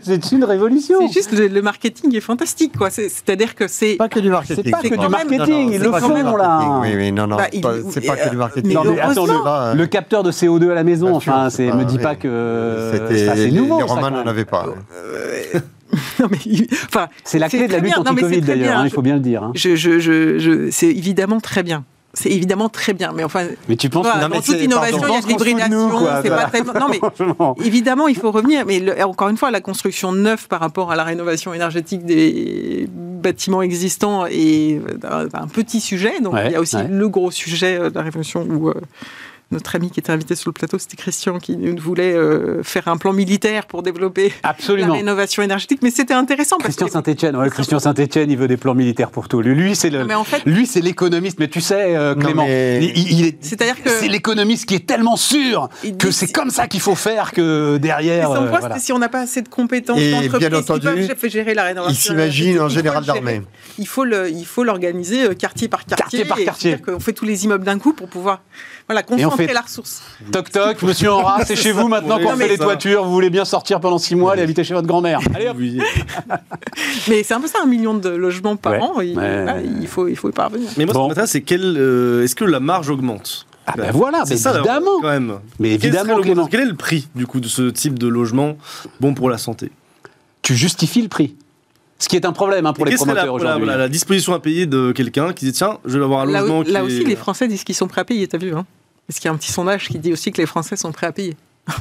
[0.02, 1.06] c'est une révolution.
[1.06, 2.88] C'est juste le, marketing est fantastique, quoi.
[2.88, 4.62] C'est-à-dire que c'est pas que du marketing.
[4.64, 6.80] C'est pas que du marketing, ils le font là.
[6.80, 7.48] Oui, oui, non, non, bah,
[7.90, 8.72] c'est pas que du marketing.
[8.72, 11.98] Non, mais attends, le, le, capteur de CO2 à la maison, enfin, c'est me dis
[11.98, 13.78] pas que c'est nouveau.
[13.78, 14.66] Les Romains n'en avaient pas.
[16.86, 19.42] enfin, c'est la clé de la lutte anti-Covid d'ailleurs, hein, il faut bien le dire.
[19.42, 19.52] Hein.
[19.54, 21.84] Je, je, je, c'est évidemment très bien.
[22.14, 23.12] c'est évidemment très bien.
[23.14, 25.90] Mais enfin, mais tu penses dans toute innovation, il y a de l'hybridation.
[26.22, 26.62] C'est pas très...
[26.62, 27.00] Non, mais
[27.64, 28.64] évidemment, il faut revenir.
[28.66, 32.88] Mais encore une fois, la construction neuve par rapport à la rénovation énergétique des
[33.22, 36.20] bâtiments existants est un petit sujet.
[36.20, 38.74] Donc il y a aussi le gros sujet de la révolution où euh,
[39.52, 42.96] notre ami qui était invité sur le plateau, c'était Christian, qui voulait euh, faire un
[42.96, 45.80] plan militaire pour développer la rénovation énergétique.
[45.82, 46.58] Mais c'était intéressant.
[46.58, 49.40] Christian Saint-Etienne, Christian Saint-Etienne, il veut des plans militaires pour tout.
[49.40, 50.06] Lui, c'est le,
[50.46, 51.38] lui, c'est l'économiste.
[51.38, 55.68] Mais tu sais, euh, Clément, il, est, c'est-à-dire que c'est l'économiste qui est tellement sûr
[55.98, 58.30] que c'est comme ça qu'il faut faire que derrière.
[58.30, 58.78] Euh, voilà.
[58.78, 61.92] si on n'a pas assez de compétences d'entreprise qui peuvent gérer la rénovation.
[61.92, 63.42] Il s'imagine en général d'armée.
[63.78, 66.24] Il faut le, il faut l'organiser quartier par quartier.
[66.24, 66.76] Quartier par quartier.
[66.88, 68.42] On fait tous les immeubles d'un coup pour pouvoir
[68.92, 70.02] voilà, concentrer la ressource.
[70.30, 73.04] Toc toc, monsieur Enra, c'est chez vous maintenant qu'on fait les toitures.
[73.04, 75.20] Vous voulez bien sortir pendant six mois, aller habiter chez votre grand-mère.
[75.34, 75.56] Allez hop
[77.08, 79.00] Mais c'est un peu ça, un million de logements par an.
[79.00, 80.68] Il, faut, il faut y parvenir.
[80.76, 83.46] Mais moi, ce qui m'intéresse, c'est quel, euh, est-ce que la marge augmente?
[83.66, 85.00] Ah ben voilà, c'est évidemment.
[85.00, 85.38] quand même.
[85.60, 88.56] Mais évidemment, quel, quel est le prix du coup de ce type de logement
[89.00, 89.70] bon pour la santé?
[90.42, 91.36] Tu justifies le prix.
[92.00, 93.64] Ce qui est un problème hein, pour les promoteurs aujourd'hui.
[93.64, 96.64] La, la, disposition à payer de quelqu'un qui dit tiens, je vais avoir un logement.
[96.66, 98.66] Là, aussi, les Français disent qu'ils sont prêts à payer, t'as vu hein
[99.06, 101.06] Parce qu'il y a un petit sondage qui dit aussi que les Français sont prêts
[101.06, 101.36] à payer.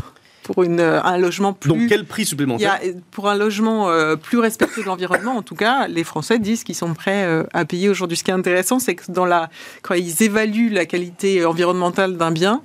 [0.43, 1.69] pour une, euh, un logement plus.
[1.69, 2.79] Donc quel prix supplémentaire
[3.11, 6.75] Pour un logement euh, plus respectueux de l'environnement, en tout cas, les Français disent qu'ils
[6.75, 8.17] sont prêts euh, à payer aujourd'hui.
[8.17, 9.49] Ce qui est intéressant, c'est que dans la,
[9.81, 12.61] quand ils évaluent la qualité environnementale d'un bien,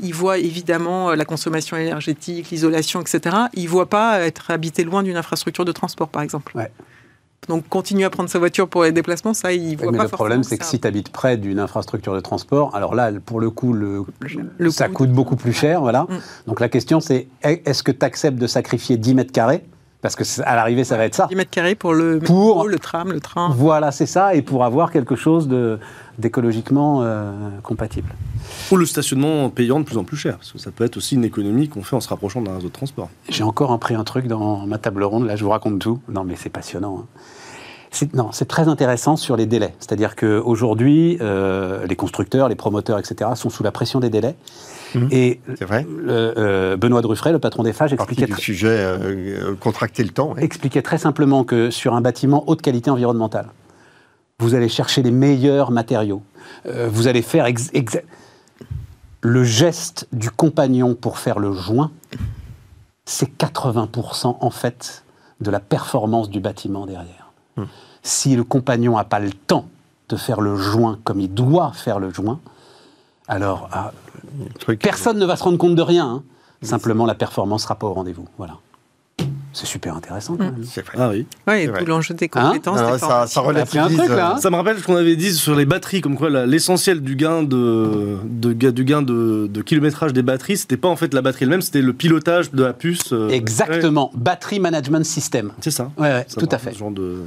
[0.00, 3.36] ils voient évidemment la consommation énergétique, l'isolation, etc.
[3.54, 6.56] Ils ne voient pas être habité loin d'une infrastructure de transport, par exemple.
[6.56, 6.70] Ouais.
[7.46, 10.10] Donc continuer à prendre sa voiture pour les déplacements, ça, il voit mais pas Le
[10.10, 13.50] problème, c'est que si tu habites près d'une infrastructure de transport, alors là, pour le
[13.50, 14.04] coup, le,
[14.70, 15.80] ça coûte beaucoup plus cher.
[15.80, 16.02] Voilà.
[16.02, 16.18] Mm.
[16.46, 19.64] Donc la question, c'est est-ce que tu acceptes de sacrifier 10 mètres carrés
[20.00, 21.26] parce que à l'arrivée, ça va être ça.
[21.28, 23.50] 10 mètres carrés pour le pour, le tram, le train.
[23.56, 25.48] Voilà, c'est ça, et pour avoir quelque chose
[26.18, 27.32] d'écologiquement euh,
[27.62, 28.08] compatible.
[28.70, 31.16] Ou le stationnement payant de plus en plus cher, parce que ça peut être aussi
[31.16, 33.10] une économie qu'on fait en se rapprochant d'un réseau de transport.
[33.28, 36.00] J'ai encore appris un truc dans ma table ronde, là je vous raconte tout.
[36.08, 37.00] Non mais c'est passionnant.
[37.02, 37.20] Hein.
[37.90, 39.74] C'est, non, c'est très intéressant sur les délais.
[39.78, 44.36] C'est-à-dire qu'aujourd'hui, euh, les constructeurs, les promoteurs, etc., sont sous la pression des délais.
[44.94, 45.08] Mmh.
[45.10, 50.36] Et euh, Benoît Druffret, le patron des FAGE, expliquait du sujet euh, contracter le temps.
[50.36, 53.48] Expliquait très simplement que sur un bâtiment haute qualité environnementale,
[54.38, 56.22] vous allez chercher les meilleurs matériaux.
[56.66, 57.46] Euh, vous allez faire
[59.20, 61.90] le geste du compagnon pour faire le joint.
[63.04, 65.04] C'est 80% en fait
[65.40, 67.32] de la performance du bâtiment derrière.
[67.56, 67.64] Mmh.
[68.02, 69.68] Si le compagnon n'a pas le temps
[70.08, 72.40] de faire le joint comme il doit faire le joint,
[73.28, 73.92] alors ah,
[74.80, 76.06] Personne ne va se rendre compte de rien.
[76.06, 76.22] Hein.
[76.62, 78.26] Simplement, la performance sera pas au rendez-vous.
[78.36, 78.54] Voilà.
[79.52, 80.64] C'est super intéressant quand même.
[80.96, 81.26] Ah oui.
[81.46, 82.78] Ouais, et tout l'enjeu des hein compétences.
[83.00, 84.38] ça, ça, un truc, là, hein.
[84.38, 87.42] ça me rappelle ce qu'on avait dit sur les batteries, comme quoi l'essentiel du gain
[87.42, 91.44] de, de, du gain de, de kilométrage des batteries, c'était pas en fait la batterie
[91.44, 93.12] elle-même, c'était le pilotage de la puce.
[93.12, 94.12] Euh, Exactement.
[94.14, 95.52] Battery Management System.
[95.60, 95.90] C'est ça.
[95.96, 96.72] Ouais, ouais tout à fait.
[96.72, 97.22] Ce genre de...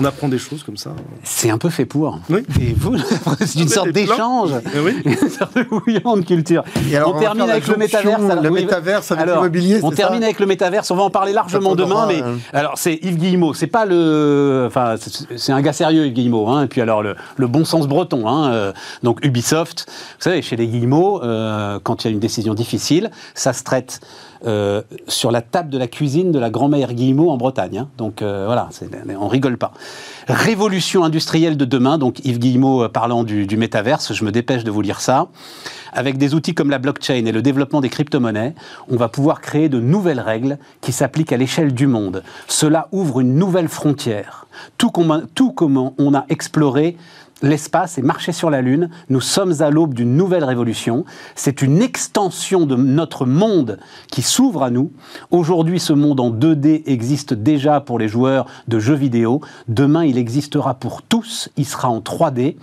[0.00, 0.92] On apprend des choses comme ça.
[1.22, 2.18] C'est un peu fait pour.
[2.30, 2.40] Oui.
[2.58, 2.96] Et vous,
[3.44, 4.96] c'est une sorte d'échange, oui.
[5.04, 6.64] une sorte de bouillante culture.
[6.90, 8.22] Et alors, on, termine avec le métaverse.
[8.22, 9.80] Alors, le métaverse avec l'immobilier.
[9.82, 10.90] On termine avec le métaverse.
[10.90, 12.06] On va en parler largement demain.
[12.08, 12.22] Mais
[12.54, 13.52] alors, c'est Yves Guillemot.
[13.52, 14.64] C'est pas le.
[14.66, 14.94] Enfin,
[15.36, 16.48] c'est un gars sérieux, Yves Guillemot.
[16.48, 16.64] Hein.
[16.64, 18.26] Et puis alors le, le bon sens breton.
[18.26, 18.52] Hein.
[18.52, 18.72] Euh,
[19.02, 19.84] donc Ubisoft.
[19.86, 23.64] Vous savez, chez les Guillemot, euh, quand il y a une décision difficile, ça se
[23.64, 24.00] traite
[24.46, 27.78] euh, sur la table de la cuisine de la grand-mère Guillemot en Bretagne.
[27.78, 27.88] Hein.
[27.98, 28.70] Donc euh, voilà,
[29.18, 29.72] on rigole pas.
[30.28, 34.70] Révolution industrielle de demain, donc Yves Guillemot euh, parlant du, métaverse, je me dépêche de
[34.70, 35.28] vous lire ça.
[35.92, 38.54] Avec des outils comme la blockchain et le développement des crypto-monnaies,
[38.88, 42.22] on va pouvoir créer de nouvelles règles qui s'appliquent à l'échelle du monde.
[42.46, 44.46] Cela ouvre une nouvelle frontière.
[44.78, 46.96] Tout comme, tout comme on a exploré
[47.42, 48.90] l'espace et marcher sur la Lune.
[49.08, 51.04] Nous sommes à l'aube d'une nouvelle révolution.
[51.34, 53.78] C'est une extension de notre monde
[54.10, 54.92] qui s'ouvre à nous.
[55.30, 59.40] Aujourd'hui, ce monde en 2D existe déjà pour les joueurs de jeux vidéo.
[59.68, 61.48] Demain, il existera pour tous.
[61.56, 62.56] Il sera en 3D.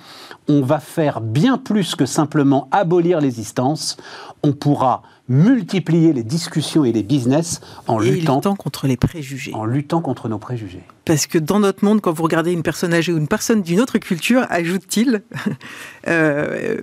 [0.48, 3.98] On va faire bien plus que simplement abolir l'existence.
[4.44, 9.54] On pourra multiplier les discussions et les business en luttant, contre les préjugés.
[9.54, 10.84] En luttant contre nos préjugés.
[11.06, 13.80] Parce que dans notre monde, quand vous regardez une personne âgée ou une personne d'une
[13.80, 15.24] autre culture, ajoute-t-il,
[16.08, 16.82] euh,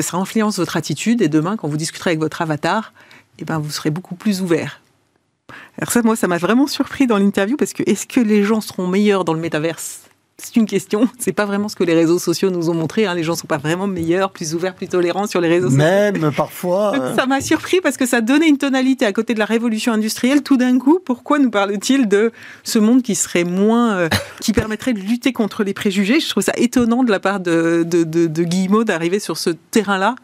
[0.00, 2.92] ça influence votre attitude et demain, quand vous discuterez avec votre avatar,
[3.38, 4.80] eh ben, vous serez beaucoup plus ouvert.
[5.78, 8.60] Alors ça, moi, ça m'a vraiment surpris dans l'interview parce que est-ce que les gens
[8.60, 10.09] seront meilleurs dans le métaverse?
[10.42, 11.08] C'est une question.
[11.18, 13.06] C'est pas vraiment ce que les réseaux sociaux nous ont montré.
[13.06, 13.14] Hein.
[13.14, 15.84] Les gens sont pas vraiment meilleurs, plus ouverts, plus tolérants sur les réseaux sociaux.
[15.84, 16.92] Même parfois.
[17.16, 20.42] ça m'a surpris parce que ça donnait une tonalité à côté de la révolution industrielle.
[20.42, 22.32] Tout d'un coup, pourquoi nous parle-t-il de
[22.64, 24.08] ce monde qui serait moins, euh,
[24.40, 26.20] qui permettrait de lutter contre les préjugés?
[26.20, 30.14] Je trouve ça étonnant de la part de, de, de, Guillemot d'arriver sur ce terrain-là.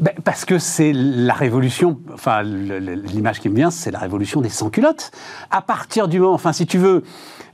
[0.00, 4.48] Ben, parce que c'est la révolution, enfin l'image qui me vient, c'est la révolution des
[4.48, 5.10] sans-culottes.
[5.50, 7.02] À partir du moment, enfin si tu veux,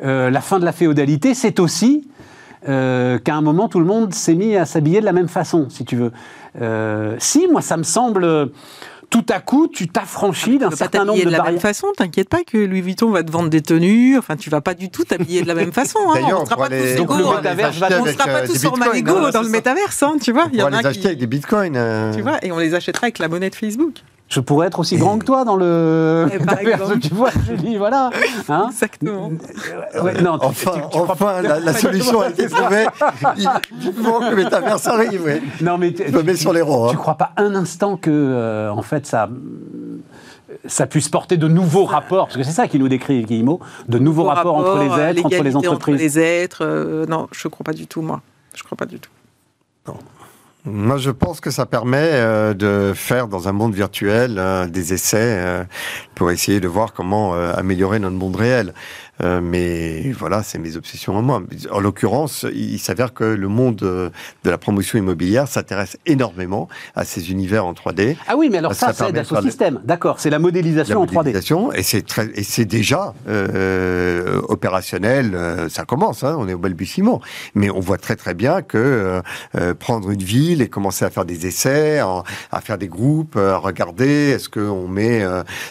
[0.04, 2.06] euh, la fin de la féodalité, c'est aussi
[2.68, 5.68] euh, qu'à un moment, tout le monde s'est mis à s'habiller de la même façon,
[5.70, 6.12] si tu veux.
[6.60, 8.52] Euh, si, moi, ça me semble
[9.10, 11.88] tout à coup, tu t'affranchis d'un certain nombre de, de la même façon.
[11.96, 14.18] T'inquiète pas que Louis Vuitton va te vendre des tenues.
[14.18, 15.98] Enfin, tu vas pas du tout t'habiller de la même façon.
[16.08, 16.14] Hein.
[16.14, 19.42] D'ailleurs, on sera pas tous Donc, le métaverse, on sera pas tous sur Manigo dans
[19.42, 20.48] le métaverse, hein, tu vois.
[20.52, 22.12] Il y en a les acheter avec des bitcoins.
[22.14, 23.94] Tu vois, et on les achètera avec la monnaie de Facebook
[24.28, 26.26] je pourrais être aussi grand que toi dans le.
[26.58, 28.10] Eh, tu vois, Julie, voilà.
[28.48, 29.30] Hein Exactement.
[30.22, 32.86] non, enfin, enfin la, solution a été trouvée.
[33.36, 35.22] Il faut que métaverse arrive.
[35.24, 35.40] Oui.
[35.60, 36.88] Non, mais je me mets sur les ronds.
[36.88, 37.02] Tu ne hein.
[37.02, 39.28] crois pas un instant que, euh, en fait, ça
[40.64, 43.98] ça puisse porter de nouveaux rapports, parce que c'est ça qui nous décrit Guillemot, de
[43.98, 45.72] nouveaux, rapports, entre les êtres, entre les entreprises.
[45.74, 48.20] Entre les êtres, euh, non, je ne crois pas du tout, moi.
[48.54, 49.10] Je ne crois pas du tout.
[49.86, 49.98] Non.
[50.66, 54.92] Moi, je pense que ça permet euh, de faire dans un monde virtuel euh, des
[54.92, 55.64] essais euh,
[56.16, 58.74] pour essayer de voir comment améliorer notre monde réel.
[59.22, 61.42] Euh, mais voilà, c'est mes obsessions en moi.
[61.70, 64.10] En l'occurrence, il s'avère que le monde de
[64.44, 68.16] la promotion immobilière s'intéresse énormément à ces univers en 3D.
[68.28, 69.80] Ah oui, mais alors ça, ça c'est Dassault Systèmes.
[69.84, 71.32] D'accord, c'est la modélisation en 3D.
[71.74, 75.34] Et c'est très, et c'est déjà euh, opérationnel.
[75.34, 77.20] Euh, ça commence, hein, on est au balbutiement.
[77.54, 79.22] Mais on voit très très bien que
[79.54, 83.58] euh, prendre une ville et commencer à faire des essais, à faire des groupes, à
[83.58, 85.24] regarder est-ce qu'on met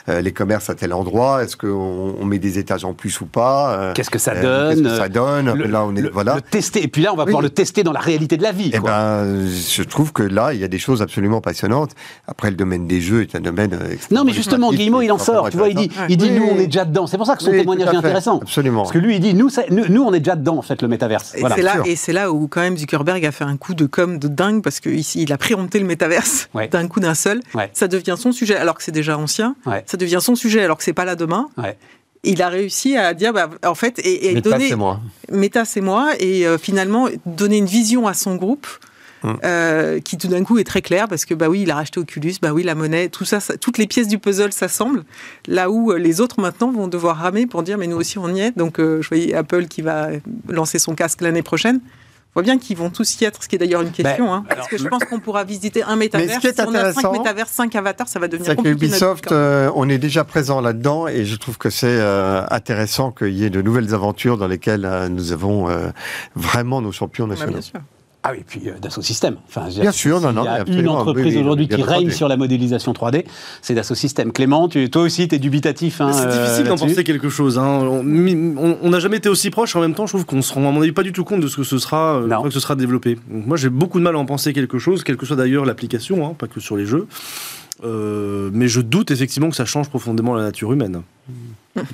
[0.07, 3.93] les commerces à tel endroit, est-ce qu'on on met des étages en plus ou euh,
[3.93, 6.35] qu'est-ce que ça euh, donne Qu'est-ce que ça donne Là, on est voilà.
[6.35, 6.83] Le tester.
[6.83, 8.71] Et puis là, on va pouvoir le tester dans la réalité de la vie.
[8.73, 11.91] Eh ben, je trouve que là, il y a des choses absolument passionnantes.
[12.27, 13.73] Après, le domaine des jeux est un domaine.
[13.73, 15.49] Euh, non, mais justement, Guillemot, il en sort.
[15.49, 17.07] Tu vois, il dit, il dit, nous, on est déjà dedans.
[17.07, 18.39] C'est pour ça que son témoignage est intéressant.
[18.41, 18.83] Absolument.
[18.83, 19.49] Parce que lui, il dit, nous,
[19.89, 21.35] nous, on est déjà dedans, en fait, le métaverse.
[21.35, 23.85] Et c'est là, et c'est là où quand même Zuckerberg a fait un coup de
[23.85, 27.41] com de dingue parce que ici, il a préempté le métaverse d'un coup d'un seul.
[27.73, 29.55] Ça devient son sujet alors que c'est déjà ancien.
[29.85, 31.47] Ça devient son sujet alors que c'est pas là demain
[32.25, 34.69] il a réussi à dire, bah, en fait, et, et donner.
[34.69, 34.99] c'est moi.
[35.31, 36.11] Méta, c'est moi.
[36.19, 38.67] Et euh, finalement, donner une vision à son groupe.
[39.23, 39.39] Hum.
[39.43, 42.01] Euh, qui tout d'un coup est très clair parce que bah oui il a racheté
[42.01, 45.03] Oculus bah oui la monnaie tout ça, toutes les pièces du puzzle s'assemblent
[45.47, 48.27] là où euh, les autres maintenant vont devoir ramer pour dire mais nous aussi on
[48.35, 50.09] y est donc je voyais Apple qui va
[50.49, 51.79] lancer son casque l'année prochaine
[52.35, 54.27] voit bien qu'ils vont tous y être, ce qui est d'ailleurs une question.
[54.27, 56.27] Ben, hein, parce que je pense qu'on pourra visiter un métavers.
[56.27, 58.85] Mais ce qui est si on a 5 métavers, 5 avatars, ça va devenir compliqué.
[58.85, 63.33] Ubisoft, euh, on est déjà présent là-dedans et je trouve que c'est euh, intéressant qu'il
[63.33, 65.69] y ait de nouvelles aventures dans lesquelles euh, nous avons
[66.35, 67.53] vraiment nos champions bah, nationaux.
[67.53, 67.79] bien sûr.
[68.27, 69.35] Ah oui, puis euh, Dassault Systèmes.
[69.47, 70.41] Enfin, bien sûr, non, non.
[70.67, 73.23] Il y a une entreprise aujourd'hui qui règne sur la modélisation 3D,
[73.61, 74.31] c'est Dassault Systèmes.
[74.31, 76.01] Clément, tu, toi aussi, tu es dubitatif.
[76.01, 77.59] Hein, c'est difficile d'en penser quelque chose.
[77.59, 77.81] Hein.
[77.83, 79.75] On n'a jamais été aussi proche.
[79.75, 81.41] En même temps, je trouve qu'on se rend, à mon avis, pas du tout compte
[81.41, 83.19] de ce que ce sera, euh, que ce sera développé.
[83.29, 86.25] moi, j'ai beaucoup de mal à en penser quelque chose, quelle que soit d'ailleurs l'application,
[86.25, 87.05] hein, pas que sur les jeux.
[87.83, 91.03] Euh, mais je doute effectivement que ça change profondément la nature humaine.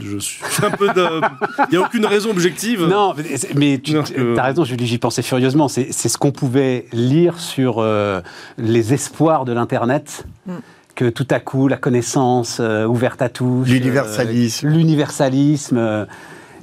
[0.02, 2.86] Je suis un peu Il n'y a aucune raison objective.
[2.86, 3.14] Non,
[3.56, 5.68] mais, tu as raison, j'y pensais furieusement.
[5.68, 8.22] C'est ce qu'on pouvait lire sur euh,
[8.58, 10.26] les espoirs de l'Internet.
[10.46, 10.54] Mm.
[10.94, 13.64] Que tout à coup, la connaissance euh, ouverte à tous.
[13.64, 14.68] L'universalisme.
[14.68, 16.06] L'universalisme.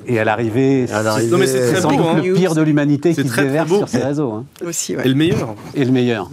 [0.06, 4.02] et à l'arrivée, c'est sans doute le pire de l'humanité qui se déverse sur ces
[4.02, 4.32] réseaux.
[4.32, 4.44] Hein.
[4.66, 5.54] Aussi, Et le meilleur.
[5.74, 6.30] Et le meilleur.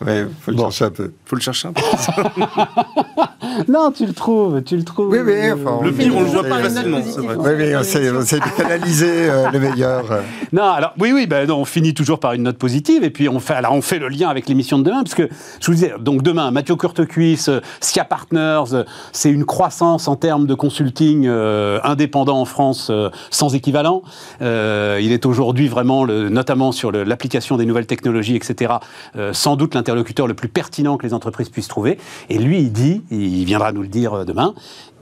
[0.00, 1.12] Ouais, faut le chercher un peu.
[1.24, 1.82] Faut le chercher un peu.
[3.68, 5.10] non, tu le trouves, tu le trouves.
[5.10, 5.52] Oui, oui.
[5.52, 6.98] Enfin, le pire, on le voit pas facilement.
[7.38, 8.22] Oui, oui, on sait, on
[8.56, 10.04] canaliser euh, le meilleur.
[10.52, 13.40] Non, alors oui, oui, ben, on finit toujours par une note positive et puis on
[13.40, 15.28] fait, alors on fait le lien avec l'émission de demain parce que
[15.60, 17.50] je vous disais, donc demain, Mathieu Courtecuisse,
[17.80, 23.54] Skia Partners, c'est une croissance en termes de consulting euh, indépendant en France euh, sans
[23.54, 24.02] équivalent.
[24.40, 28.74] il est aujourd'hui vraiment, le, notamment sur l'application des nouvelles technologies, etc.
[29.32, 31.98] sans doute l'interlocuteur le plus pertinent que les entreprises puissent trouver.
[32.28, 34.54] Et lui, il dit, il viendra nous le dire euh, demain,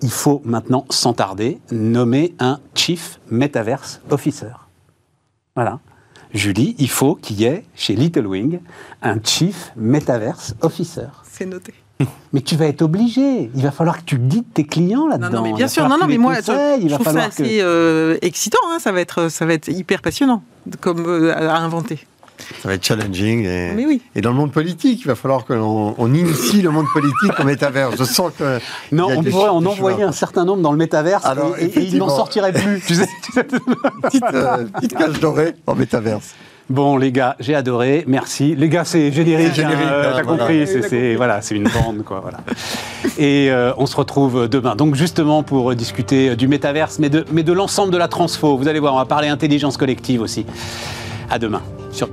[0.02, 4.52] il faut maintenant, sans tarder, nommer un Chief Metaverse Officer.
[5.54, 5.80] Voilà.
[6.32, 8.60] Julie, il faut qu'il y ait chez Little Wing
[9.02, 11.08] un Chief Metaverse Officer.
[11.24, 11.74] C'est noté.
[12.32, 13.50] Mais tu vas être obligé.
[13.54, 15.30] Il va falloir que tu guides tes clients là-dedans.
[15.30, 15.88] Non, mais bien sûr.
[15.88, 18.58] Non, non, mais moi, je, trouve ça assez euh, excitant.
[18.70, 18.78] Hein.
[18.78, 20.42] Ça va être, ça va être hyper passionnant,
[20.80, 22.00] comme euh, à inventer.
[22.60, 23.44] Ça va être challenging.
[23.44, 24.02] Et, Mais oui.
[24.14, 27.44] et dans le monde politique, il va falloir qu'on on initie le monde politique au
[27.44, 27.96] métavers.
[27.96, 28.58] Je sens que.
[28.90, 31.98] Non, on pourrait en envoyer un certain nombre dans le métaverse Alors, et, et- il
[31.98, 32.82] n'en sortirait plus.
[32.86, 33.08] tu sais.
[34.02, 36.34] petite, euh, petite cage dorée en métaverse.
[36.70, 38.04] Bon, les gars, j'ai adoré.
[38.06, 38.54] Merci.
[38.56, 39.58] Les gars, c'est générique.
[39.58, 40.66] Hein, hein, T'as compris.
[40.66, 42.20] C'est, c'est- voilà, c'est une bande, quoi.
[42.20, 42.38] Voilà.
[43.18, 44.74] Et euh, on se retrouve demain.
[44.76, 48.56] Donc, justement, pour discuter du métaverse, mais de, mais de l'ensemble de la transfo.
[48.56, 50.46] Vous allez voir, on va parler intelligence collective aussi.
[51.30, 51.62] À demain.
[51.90, 52.08] Sur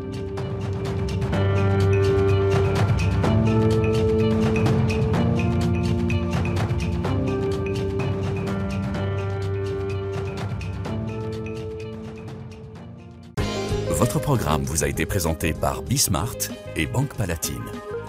[14.84, 16.38] a été présenté par Bismart
[16.76, 17.66] et Banque Palatine,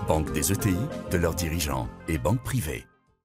[0.07, 0.77] banque des ETI,
[1.11, 2.90] de leurs dirigeants et banque privée.